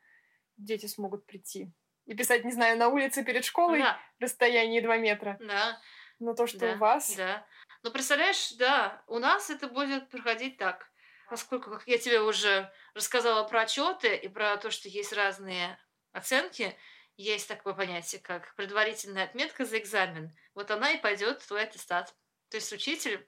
дети 0.58 0.88
смогут 0.88 1.26
прийти. 1.26 1.72
И 2.06 2.16
писать, 2.16 2.46
не 2.46 2.52
знаю, 2.52 2.78
на 2.78 2.88
улице 2.88 3.24
перед 3.24 3.46
школой 3.46 3.80
да. 3.80 4.00
расстояние 4.20 4.82
2 4.82 4.98
метра. 4.98 5.38
Да. 5.40 5.80
Но 6.20 6.34
то, 6.34 6.48
что 6.48 6.60
да. 6.60 6.74
у 6.74 6.78
вас... 6.78 7.16
Да. 7.16 7.46
Ну, 7.84 7.92
представляешь, 7.92 8.54
да, 8.54 9.04
у 9.08 9.20
нас 9.20 9.50
это 9.50 9.68
будет 9.68 10.10
проходить 10.10 10.58
так. 10.58 10.90
Поскольку, 11.30 11.70
как 11.70 11.86
я 11.86 11.98
тебе 11.98 12.22
уже 12.22 12.72
рассказала 12.94 13.44
про 13.44 13.62
отчеты 13.62 14.16
и 14.16 14.30
про 14.30 14.58
то, 14.58 14.72
что 14.72 14.88
есть 14.88 15.14
разные 15.14 15.78
оценки, 16.14 16.76
есть 17.18 17.48
такое 17.48 17.74
понятие, 17.74 18.22
как 18.22 18.56
предварительная 18.56 19.26
отметка 19.26 19.66
за 19.66 19.78
экзамен. 19.78 20.36
Вот 20.56 20.72
она 20.72 20.92
и 20.92 21.02
пойдет 21.02 21.42
в 21.42 21.48
твой 21.48 21.64
аттестат. 21.64 22.16
То 22.50 22.58
есть 22.58 22.72
учитель 22.72 23.28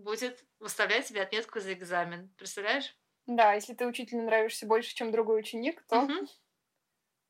будет 0.00 0.44
выставлять 0.58 1.06
тебе 1.06 1.22
отметку 1.22 1.60
за 1.60 1.72
экзамен. 1.72 2.28
Представляешь? 2.36 2.96
Да, 3.26 3.54
если 3.54 3.74
ты 3.74 3.86
учителю 3.86 4.22
нравишься 4.22 4.66
больше, 4.66 4.94
чем 4.94 5.12
другой 5.12 5.40
ученик, 5.40 5.82
то... 5.88 6.00
Угу. 6.00 6.26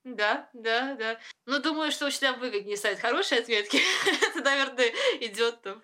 Да, 0.04 0.48
да, 0.54 0.94
да. 0.94 1.20
Ну, 1.44 1.60
думаю, 1.60 1.90
что 1.90 2.06
учителям 2.06 2.40
выгоднее 2.40 2.76
ставить 2.76 3.00
хорошие 3.00 3.40
отметки. 3.40 3.78
Это, 4.28 4.42
наверное, 4.42 4.90
идет 5.20 5.60
там 5.60 5.82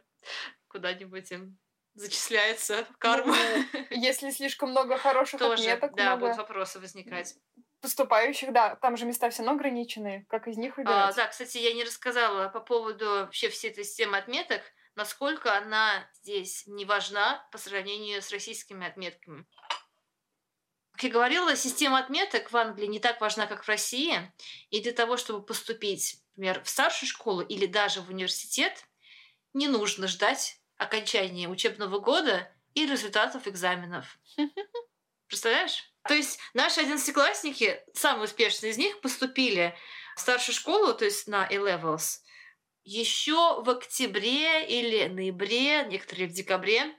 куда-нибудь 0.69 1.31
им 1.33 1.59
зачисляется 1.95 2.85
в 2.85 2.99
карму. 2.99 3.35
Ну, 3.73 3.85
если 3.91 4.31
слишком 4.31 4.71
много 4.71 4.99
хороших 4.99 5.41
Тоже, 5.41 5.63
отметок, 5.63 5.95
да, 5.95 6.05
много... 6.11 6.21
будут 6.21 6.37
вопросы 6.37 6.79
возникать. 6.79 7.35
Поступающих, 7.81 8.53
да, 8.53 8.77
там 8.77 8.97
же 8.97 9.07
места 9.07 9.31
все 9.31 9.43
равно 9.43 9.57
ограничены, 9.57 10.27
как 10.29 10.49
из 10.49 10.57
них 10.57 10.75
а, 10.75 10.77
выбирать. 10.77 11.11
А, 11.11 11.13
да, 11.13 11.27
кстати, 11.29 11.59
я 11.59 11.73
не 11.73 11.85
рассказала 11.85 12.49
по 12.49 12.61
поводу 12.61 13.05
вообще 13.07 13.49
всей 13.49 13.71
этой 13.71 13.85
системы 13.85 14.19
отметок, 14.19 14.63
насколько 14.97 15.57
она 15.57 16.09
здесь 16.15 16.67
не 16.67 16.85
важна 16.85 17.47
по 17.53 17.59
сравнению 17.59 18.21
с 18.21 18.33
российскими 18.33 18.87
отметками. 18.87 19.47
Как 20.93 21.05
я 21.05 21.11
говорила, 21.11 21.55
система 21.55 21.99
отметок 21.99 22.51
в 22.51 22.57
Англии 22.57 22.87
не 22.87 22.99
так 22.99 23.21
важна, 23.21 23.47
как 23.47 23.65
в 23.65 23.69
России. 23.69 24.33
И 24.71 24.81
для 24.81 24.93
того, 24.93 25.19
чтобы 25.19 25.45
поступить, 25.45 26.23
например, 26.35 26.65
в 26.65 26.69
старшую 26.71 27.11
школу 27.11 27.43
или 27.43 27.67
даже 27.67 28.01
в 28.01 28.09
университет, 28.09 28.87
не 29.53 29.69
нужно 29.69 30.09
ждать 30.09 30.59
окончания 30.79 31.49
учебного 31.49 31.99
года 31.99 32.51
и 32.75 32.87
результатов 32.87 33.47
экзаменов. 33.47 34.19
Представляешь? 35.27 35.93
То 36.09 36.15
есть 36.15 36.39
наши 36.55 36.81
одиннадцатиклассники, 36.81 37.83
самые 37.93 38.25
успешные 38.25 38.73
из 38.73 38.79
них, 38.79 39.01
поступили 39.01 39.77
в 40.17 40.21
старшую 40.21 40.55
школу, 40.55 40.95
то 40.95 41.05
есть 41.05 41.27
на 41.27 41.45
A-Levels, 41.45 42.21
еще 42.87 43.63
в 43.63 43.69
октябре 43.69 44.67
или 44.67 45.09
ноябре, 45.09 45.85
некоторые 45.85 46.29
в 46.29 46.33
декабре 46.33 46.95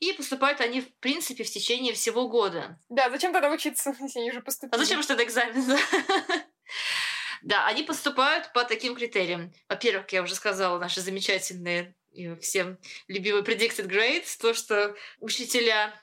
и 0.00 0.12
поступают 0.14 0.60
они, 0.60 0.80
в 0.80 0.94
принципе, 0.96 1.44
в 1.44 1.50
течение 1.50 1.92
всего 1.92 2.28
года. 2.28 2.80
Да, 2.88 3.10
зачем 3.10 3.32
тогда 3.32 3.50
учиться, 3.50 3.94
если 4.00 4.20
они 4.20 4.30
уже 4.30 4.40
поступили? 4.40 4.80
А 4.80 4.84
зачем 4.84 5.02
что-то 5.02 5.22
экзамен? 5.22 5.78
Да, 7.40 7.66
они 7.68 7.84
поступают 7.84 8.52
по 8.52 8.64
таким 8.64 8.96
критериям. 8.96 9.52
Во-первых, 9.68 10.10
я 10.10 10.22
уже 10.22 10.34
сказала, 10.34 10.76
наши 10.80 11.00
замечательные 11.00 11.94
и 12.10 12.34
всем 12.40 12.78
любимые 13.06 13.44
predicted 13.44 13.86
grades, 13.86 14.36
то, 14.40 14.54
что 14.54 14.96
учителя 15.20 15.94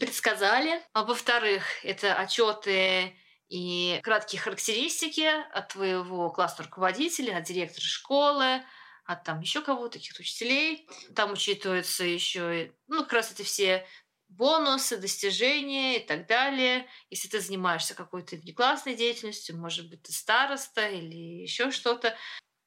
предсказали. 0.00 0.80
А 0.94 1.04
во-вторых, 1.04 1.64
это 1.84 2.14
отчеты 2.14 3.14
и 3.48 4.00
краткие 4.02 4.40
характеристики 4.40 5.28
от 5.52 5.68
твоего 5.68 6.30
классного 6.30 6.68
руководителя, 6.68 7.38
от 7.38 7.44
директора 7.44 7.84
школы, 7.84 8.62
от 9.04 9.24
там 9.24 9.40
еще 9.40 9.60
кого-то, 9.60 9.98
каких-то 9.98 10.22
учителей. 10.22 10.88
Там 11.14 11.32
учитываются 11.32 12.04
еще, 12.04 12.72
ну, 12.86 13.02
как 13.02 13.12
раз 13.12 13.32
эти 13.32 13.42
все 13.42 13.86
бонусы, 14.28 14.96
достижения 14.96 15.98
и 15.98 16.06
так 16.06 16.26
далее. 16.26 16.86
Если 17.10 17.28
ты 17.28 17.40
занимаешься 17.40 17.94
какой-то 17.94 18.36
внеклассной 18.36 18.94
деятельностью, 18.94 19.56
может 19.56 19.88
быть, 19.88 20.02
ты 20.02 20.12
староста 20.12 20.88
или 20.88 21.42
еще 21.42 21.70
что-то, 21.70 22.16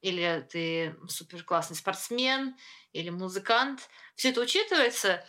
или 0.01 0.47
ты 0.49 0.95
супер 1.09 1.43
классный 1.43 1.75
спортсмен 1.75 2.55
или 2.93 3.09
музыкант. 3.09 3.89
Все 4.15 4.29
это 4.29 4.41
учитывается, 4.41 5.25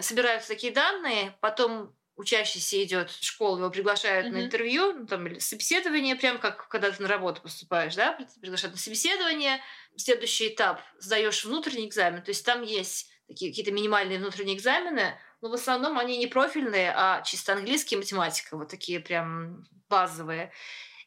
собираются 0.00 0.48
такие 0.48 0.72
данные, 0.72 1.38
потом 1.40 1.96
учащийся 2.16 2.82
идет 2.82 3.10
в 3.10 3.24
школу, 3.24 3.58
его 3.58 3.70
приглашают 3.70 4.26
mm-hmm. 4.26 4.30
на 4.30 4.44
интервью, 4.44 4.92
ну, 4.92 5.06
там, 5.06 5.26
или 5.26 5.38
собеседование, 5.38 6.16
прям 6.16 6.38
как 6.38 6.68
когда 6.68 6.90
ты 6.90 7.02
на 7.02 7.08
работу 7.08 7.40
поступаешь, 7.40 7.94
да, 7.94 8.18
приглашают 8.40 8.74
на 8.74 8.80
собеседование, 8.80 9.60
следующий 9.96 10.48
этап 10.48 10.80
сдаешь 10.98 11.44
внутренний 11.44 11.86
экзамен, 11.86 12.22
то 12.22 12.30
есть 12.30 12.44
там 12.44 12.62
есть 12.62 13.10
такие 13.26 13.50
какие-то 13.50 13.72
минимальные 13.72 14.18
внутренние 14.18 14.56
экзамены, 14.56 15.18
но 15.40 15.48
в 15.48 15.54
основном 15.54 15.98
они 15.98 16.18
не 16.18 16.26
профильные, 16.26 16.92
а 16.94 17.22
чисто 17.22 17.54
английский 17.54 17.94
и 17.94 17.98
математика, 17.98 18.56
вот 18.56 18.68
такие 18.68 19.00
прям 19.00 19.64
базовые. 19.88 20.52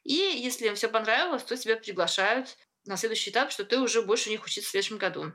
И 0.03 0.13
если 0.13 0.67
им 0.67 0.75
все 0.75 0.89
понравилось, 0.89 1.43
то 1.43 1.57
тебя 1.57 1.77
приглашают 1.77 2.57
на 2.85 2.97
следующий 2.97 3.31
этап, 3.31 3.51
что 3.51 3.63
ты 3.63 3.79
уже 3.79 4.01
больше 4.01 4.29
у 4.29 4.31
них 4.31 4.43
учиться 4.43 4.67
в 4.67 4.71
следующем 4.71 4.97
году. 4.97 5.31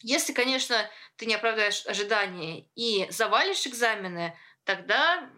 Если, 0.00 0.32
конечно, 0.32 0.88
ты 1.16 1.26
не 1.26 1.34
оправдаешь 1.34 1.86
ожидания 1.86 2.66
и 2.74 3.06
завалишь 3.10 3.66
экзамены, 3.66 4.36
тогда 4.64 5.30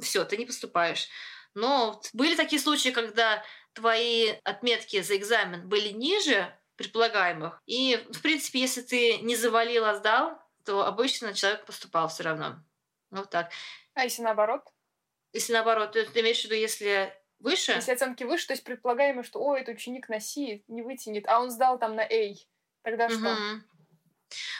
все, 0.00 0.24
ты 0.24 0.36
не 0.36 0.46
поступаешь. 0.46 1.08
Но 1.54 2.00
были 2.12 2.36
такие 2.36 2.60
случаи, 2.60 2.90
когда 2.90 3.42
твои 3.72 4.34
отметки 4.44 5.00
за 5.00 5.16
экзамен 5.16 5.68
были 5.68 5.88
ниже 5.88 6.54
предполагаемых. 6.76 7.60
И, 7.66 7.96
в 8.12 8.22
принципе, 8.22 8.60
если 8.60 8.82
ты 8.82 9.18
не 9.18 9.34
завалил, 9.34 9.84
а 9.84 9.94
сдал, 9.94 10.40
то 10.64 10.86
обычно 10.86 11.34
человек 11.34 11.64
поступал 11.64 12.08
все 12.08 12.22
равно. 12.24 12.62
Вот 13.10 13.30
так. 13.30 13.50
А 13.94 14.04
если 14.04 14.22
наоборот? 14.22 14.62
Если 15.32 15.52
наоборот, 15.52 15.92
то 15.92 16.04
ты 16.04 16.20
имеешь 16.20 16.40
в 16.40 16.44
виду, 16.44 16.54
если 16.54 17.12
выше? 17.40 17.72
Если 17.72 17.92
оценки 17.92 18.24
выше, 18.24 18.46
то 18.46 18.52
есть 18.52 18.64
предполагаемо, 18.64 19.22
что, 19.22 19.40
о, 19.40 19.56
это 19.56 19.72
ученик 19.72 20.08
на 20.08 20.20
C 20.20 20.62
не 20.68 20.82
вытянет, 20.82 21.26
а 21.26 21.40
он 21.40 21.50
сдал 21.50 21.78
там 21.78 21.96
на 21.96 22.02
A. 22.02 22.34
Тогда 22.82 23.06
угу. 23.06 23.14
что? 23.14 23.36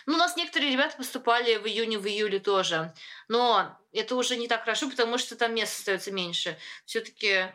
Ну, 0.07 0.15
у 0.15 0.17
нас 0.17 0.37
некоторые 0.37 0.73
ребята 0.73 0.97
поступали 0.97 1.57
в 1.57 1.67
июне, 1.67 1.99
в 1.99 2.07
июле 2.07 2.39
тоже. 2.39 2.93
Но 3.29 3.79
это 3.93 4.17
уже 4.17 4.37
не 4.37 4.49
так 4.49 4.63
хорошо, 4.63 4.89
потому 4.89 5.19
что 5.19 5.37
там 5.37 5.55
мест 5.55 5.79
остается 5.79 6.13
меньше. 6.13 6.57
Все-таки 6.85 7.47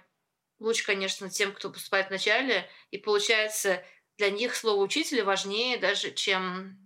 лучше, 0.59 0.85
конечно, 0.85 1.29
тем, 1.29 1.53
кто 1.53 1.69
поступает 1.69 2.07
в 2.07 2.11
начале. 2.11 2.69
И 2.91 2.97
получается, 2.97 3.83
для 4.17 4.29
них 4.29 4.55
слово 4.55 4.81
учителя 4.81 5.23
важнее 5.23 5.77
даже, 5.77 6.11
чем 6.11 6.77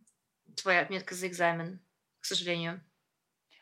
твоя 0.56 0.82
отметка 0.82 1.16
за 1.16 1.28
экзамен, 1.28 1.80
к 2.20 2.26
сожалению. 2.26 2.84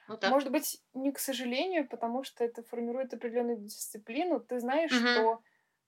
Вот 0.08 0.20
так. 0.20 0.32
Может 0.32 0.52
быть, 0.52 0.82
не 0.94 1.12
к 1.12 1.20
сожалению, 1.20 1.88
потому 1.88 2.24
что 2.24 2.44
это 2.44 2.64
формирует 2.64 3.14
определенную 3.14 3.58
дисциплину. 3.58 4.40
Ты 4.40 4.60
знаешь, 4.60 4.92
угу. 4.92 5.42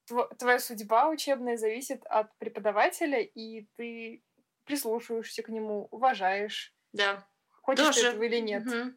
что 0.08 0.28
твоя 0.38 0.58
судьба 0.58 1.08
учебная 1.08 1.56
зависит 1.56 2.04
от 2.06 2.36
преподавателя, 2.38 3.20
и 3.20 3.66
ты 3.76 4.22
прислушиваешься 4.68 5.42
к 5.42 5.48
нему, 5.48 5.88
уважаешь. 5.90 6.74
Да. 6.92 7.26
Хочешь 7.62 7.86
Тоже. 7.86 8.02
ты 8.02 8.06
этого 8.08 8.22
или 8.22 8.38
нет. 8.38 8.66
Угу. 8.66 8.94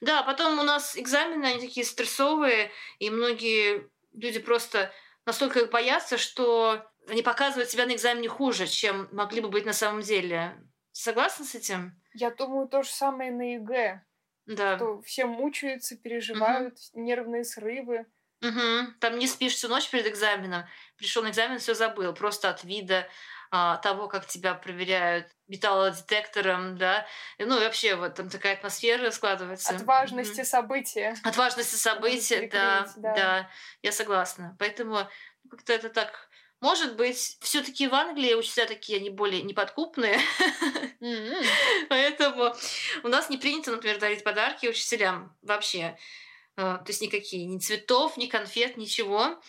Да, 0.00 0.22
потом 0.22 0.58
у 0.58 0.62
нас 0.62 0.96
экзамены, 0.96 1.44
они 1.44 1.60
такие 1.60 1.84
стрессовые, 1.84 2.70
и 2.98 3.10
многие 3.10 3.90
люди 4.12 4.38
просто 4.38 4.90
настолько 5.26 5.60
их 5.60 5.70
боятся, 5.70 6.16
что 6.16 6.86
они 7.08 7.22
показывают 7.22 7.70
себя 7.70 7.86
на 7.86 7.94
экзамене 7.94 8.28
хуже, 8.28 8.66
чем 8.66 9.08
могли 9.12 9.40
бы 9.40 9.48
быть 9.48 9.66
на 9.66 9.72
самом 9.72 10.00
деле. 10.00 10.56
Согласна 10.92 11.44
с 11.44 11.54
этим? 11.54 12.00
Я 12.14 12.30
думаю, 12.30 12.68
то 12.68 12.82
же 12.82 12.90
самое 12.90 13.30
на 13.30 13.54
ЕГЭ. 13.54 14.02
Да. 14.46 14.76
Что 14.76 15.02
все 15.02 15.26
мучаются, 15.26 15.96
переживают, 15.96 16.78
угу. 16.92 17.02
нервные 17.02 17.44
срывы. 17.44 18.06
Угу. 18.42 18.94
Там 19.00 19.18
не 19.18 19.28
спишь 19.28 19.54
всю 19.54 19.68
ночь 19.68 19.88
перед 19.88 20.06
экзаменом. 20.06 20.64
Пришел 20.96 21.22
на 21.22 21.30
экзамен, 21.30 21.58
все 21.58 21.74
забыл. 21.74 22.12
Просто 22.12 22.50
от 22.50 22.64
вида 22.64 23.06
а, 23.54 23.76
того, 23.76 24.08
как 24.08 24.26
тебя 24.26 24.54
проверяют 24.54 25.26
металлодетектором, 25.46 26.78
да, 26.78 27.06
ну 27.38 27.58
и 27.58 27.64
вообще 27.64 27.96
вот 27.96 28.14
там 28.14 28.30
такая 28.30 28.54
атмосфера 28.54 29.10
складывается. 29.10 29.74
От 29.76 29.82
важности 29.82 30.40
mm-hmm. 30.40 30.44
события. 30.44 31.16
От 31.22 31.36
важности 31.36 31.74
события, 31.74 32.48
да, 32.50 32.88
да, 32.96 33.14
да, 33.14 33.50
я 33.82 33.92
согласна. 33.92 34.56
Поэтому 34.58 35.06
как-то 35.50 35.74
это 35.74 35.90
так 35.90 36.30
может 36.62 36.96
быть, 36.96 37.36
все-таки 37.40 37.88
в 37.88 37.94
Англии 37.94 38.34
учителя 38.34 38.66
такие, 38.66 39.00
они 39.00 39.10
более 39.10 39.42
неподкупные. 39.42 40.18
Поэтому 41.88 42.54
у 43.02 43.08
нас 43.08 43.28
не 43.28 43.36
принято, 43.36 43.72
например, 43.72 43.98
дарить 43.98 44.22
подарки 44.22 44.68
учителям 44.68 45.36
вообще. 45.42 45.98
А, 46.56 46.78
то 46.78 46.90
есть 46.90 47.02
никакие, 47.02 47.46
ни 47.46 47.58
цветов, 47.58 48.16
ни 48.16 48.26
конфет, 48.26 48.76
ничего. 48.76 49.42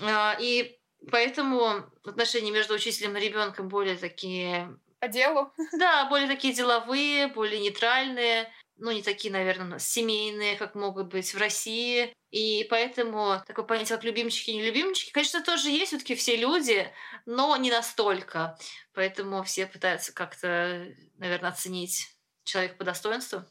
А, 0.00 0.36
и 0.38 0.78
поэтому 1.10 1.84
отношения 2.04 2.50
между 2.50 2.74
учителем 2.74 3.16
и 3.16 3.20
ребенком 3.20 3.68
более 3.68 3.96
такие... 3.96 4.78
По 5.00 5.08
делу? 5.08 5.52
Да, 5.78 6.08
более 6.08 6.28
такие 6.28 6.54
деловые, 6.54 7.28
более 7.28 7.60
нейтральные 7.60 8.52
ну, 8.82 8.90
не 8.90 9.02
такие, 9.02 9.32
наверное, 9.32 9.78
семейные, 9.78 10.56
как 10.56 10.74
могут 10.74 11.08
быть 11.08 11.32
в 11.32 11.38
России. 11.38 12.12
И 12.30 12.66
поэтому 12.68 13.36
такое 13.46 13.64
понятие, 13.64 13.96
как 13.96 14.04
любимчики 14.04 14.50
и 14.50 14.56
нелюбимчики, 14.56 15.12
конечно, 15.12 15.42
тоже 15.42 15.70
есть 15.70 15.88
все 15.88 15.98
таки 15.98 16.14
все 16.16 16.36
люди, 16.36 16.90
но 17.24 17.56
не 17.56 17.70
настолько. 17.70 18.58
Поэтому 18.92 19.44
все 19.44 19.66
пытаются 19.66 20.12
как-то, 20.12 20.86
наверное, 21.18 21.50
оценить 21.50 22.16
человека 22.42 22.76
по 22.76 22.84
достоинству. 22.84 23.44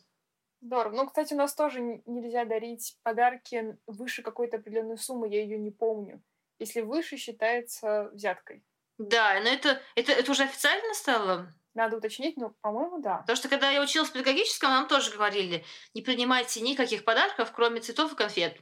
Здорово. 0.59 0.95
Ну, 0.95 1.07
кстати, 1.07 1.33
у 1.33 1.37
нас 1.37 1.55
тоже 1.55 1.79
нельзя 2.05 2.43
дарить 2.43 2.97
подарки 3.03 3.77
выше 3.87 4.23
какой-то 4.23 4.57
определенной 4.57 4.97
суммы, 4.97 5.29
я 5.29 5.41
ее 5.41 5.57
не 5.57 5.71
помню. 5.71 6.21
Если 6.62 6.82
выше, 6.82 7.17
считается 7.17 8.12
взяткой. 8.13 8.63
Да, 9.00 9.39
но 9.41 9.50
это, 9.50 9.82
это, 9.95 10.12
это 10.12 10.30
уже 10.30 10.43
официально 10.43 10.93
стало? 10.93 11.52
Надо 11.74 11.97
уточнить, 11.97 12.38
но, 12.38 12.52
по-моему, 12.62 13.02
да. 13.02 13.17
Потому 13.17 13.36
что, 13.36 13.50
когда 13.50 13.71
я 13.71 13.82
училась 13.82 14.10
в 14.10 14.13
педагогическом, 14.13 14.69
нам 14.69 14.88
тоже 14.88 15.10
говорили, 15.10 15.65
не 15.95 16.04
принимайте 16.04 16.62
никаких 16.62 17.04
подарков, 17.04 17.52
кроме 17.52 17.82
цветов 17.82 18.13
и 18.13 18.15
конфет. 18.15 18.58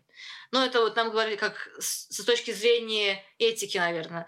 Ну, 0.51 0.63
это 0.63 0.79
вот 0.79 0.95
нам 0.95 1.11
говорили 1.11 1.35
как 1.35 1.67
с, 1.77 2.07
с 2.09 2.23
точки 2.23 2.51
зрения 2.51 3.21
этики, 3.37 3.77
наверное. 3.77 4.27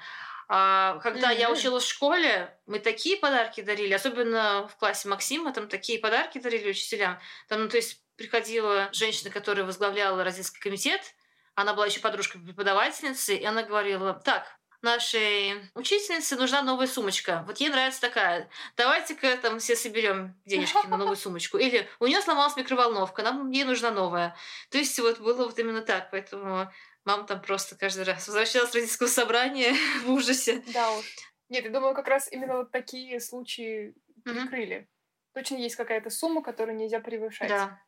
А 0.50 1.00
когда 1.00 1.32
mm-hmm. 1.32 1.40
я 1.40 1.50
училась 1.50 1.86
в 1.86 1.90
школе, 1.90 2.54
мы 2.66 2.80
такие 2.80 3.16
подарки 3.16 3.62
дарили, 3.62 3.94
особенно 3.94 4.68
в 4.68 4.76
классе 4.76 5.08
Максима, 5.08 5.54
там 5.54 5.70
такие 5.70 5.98
подарки 5.98 6.40
дарили 6.40 6.72
учителям. 6.72 7.20
Там, 7.48 7.62
ну, 7.62 7.70
то 7.70 7.78
есть 7.78 8.04
приходила 8.18 8.90
женщина, 8.92 9.30
которая 9.30 9.64
возглавляла 9.64 10.26
родительский 10.26 10.60
комитет, 10.60 11.14
она 11.56 11.74
была 11.74 11.86
еще 11.86 12.00
подружкой 12.00 12.42
преподавательницы, 12.42 13.36
и 13.36 13.46
она 13.46 13.64
говорила, 13.64 14.14
так, 14.14 14.46
нашей 14.82 15.70
учительнице 15.76 16.36
нужна 16.36 16.62
новая 16.62 16.88
сумочка. 16.88 17.44
Вот 17.48 17.58
ей 17.60 17.70
нравится 17.70 18.02
такая. 18.02 18.50
Давайте-ка 18.78 19.38
там 19.38 19.60
все 19.60 19.76
соберем 19.76 20.36
денежки 20.46 20.88
на 20.88 20.98
новую 20.98 21.16
сумочку. 21.16 21.58
Или 21.58 21.88
у 22.00 22.08
нее 22.08 22.22
сломалась 22.22 22.56
микроволновка, 22.56 23.22
нам 23.22 23.52
ей 23.52 23.64
нужна 23.64 23.92
новая. 23.92 24.36
То 24.70 24.78
есть 24.78 24.98
вот 25.00 25.20
было 25.20 25.46
вот 25.46 25.60
именно 25.60 25.82
так. 25.82 26.10
Поэтому 26.12 26.72
мама 27.06 27.26
там 27.26 27.42
просто 27.42 27.76
каждый 27.76 28.04
раз 28.04 28.28
возвращалась 28.28 28.72
с 28.72 28.74
родительского 28.74 29.08
собрания 29.08 29.76
в 30.04 30.12
ужасе. 30.12 30.64
Да 30.74 30.92
уж. 30.94 31.06
Нет, 31.50 31.66
я 31.66 31.70
думаю, 31.70 31.94
как 31.94 32.08
раз 32.08 32.32
именно 32.32 32.58
вот 32.58 32.72
такие 32.72 33.20
случаи 33.20 33.94
прикрыли. 34.24 34.78
Mm-hmm. 34.78 35.34
Точно 35.34 35.56
есть 35.56 35.76
какая-то 35.76 36.10
сумма, 36.10 36.42
которую 36.42 36.78
нельзя 36.78 37.00
превышать. 37.00 37.50
Да. 37.50 37.82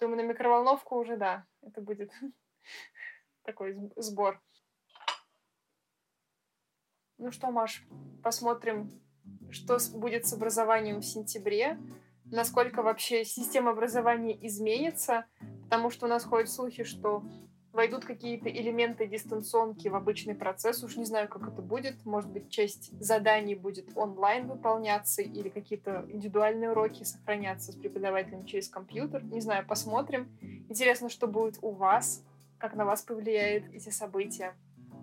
Думаю, 0.00 0.24
на 0.24 0.28
микроволновку 0.28 0.96
уже 0.96 1.16
да, 1.16 1.46
это 1.62 1.80
будет 1.80 2.10
такой 3.44 3.76
сбор. 3.96 4.40
Ну 7.18 7.30
что, 7.30 7.50
Маш, 7.50 7.86
посмотрим, 8.22 8.90
что 9.50 9.78
будет 9.94 10.26
с 10.26 10.32
образованием 10.32 11.00
в 11.00 11.04
сентябре, 11.04 11.78
насколько 12.24 12.82
вообще 12.82 13.24
система 13.24 13.70
образования 13.70 14.36
изменится, 14.46 15.26
потому 15.64 15.90
что 15.90 16.06
у 16.06 16.08
нас 16.08 16.24
ходят 16.24 16.50
слухи, 16.50 16.82
что 16.82 17.22
войдут 17.74 18.04
какие-то 18.04 18.48
элементы 18.48 19.06
дистанционки 19.06 19.88
в 19.88 19.96
обычный 19.96 20.34
процесс. 20.34 20.82
Уж 20.82 20.96
не 20.96 21.04
знаю, 21.04 21.28
как 21.28 21.48
это 21.48 21.60
будет. 21.60 22.04
Может 22.04 22.30
быть, 22.30 22.48
часть 22.48 22.98
заданий 23.00 23.56
будет 23.56 23.90
онлайн 23.96 24.46
выполняться 24.46 25.22
или 25.22 25.48
какие-то 25.48 26.06
индивидуальные 26.08 26.70
уроки 26.70 27.02
сохранятся 27.02 27.72
с 27.72 27.76
преподавателем 27.76 28.46
через 28.46 28.68
компьютер. 28.68 29.24
Не 29.24 29.40
знаю, 29.40 29.66
посмотрим. 29.66 30.36
Интересно, 30.68 31.08
что 31.08 31.26
будет 31.26 31.58
у 31.62 31.72
вас, 31.72 32.24
как 32.58 32.74
на 32.74 32.84
вас 32.84 33.02
повлияют 33.02 33.66
эти 33.72 33.90
события. 33.90 34.54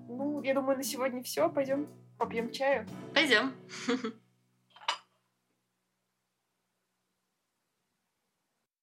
Ну, 0.07 0.41
я 0.41 0.53
думаю, 0.53 0.77
на 0.77 0.83
сегодня 0.83 1.23
все. 1.23 1.49
Пойдем 1.49 1.87
попьем 2.17 2.51
чаю. 2.51 2.85
Пойдем. 3.13 3.53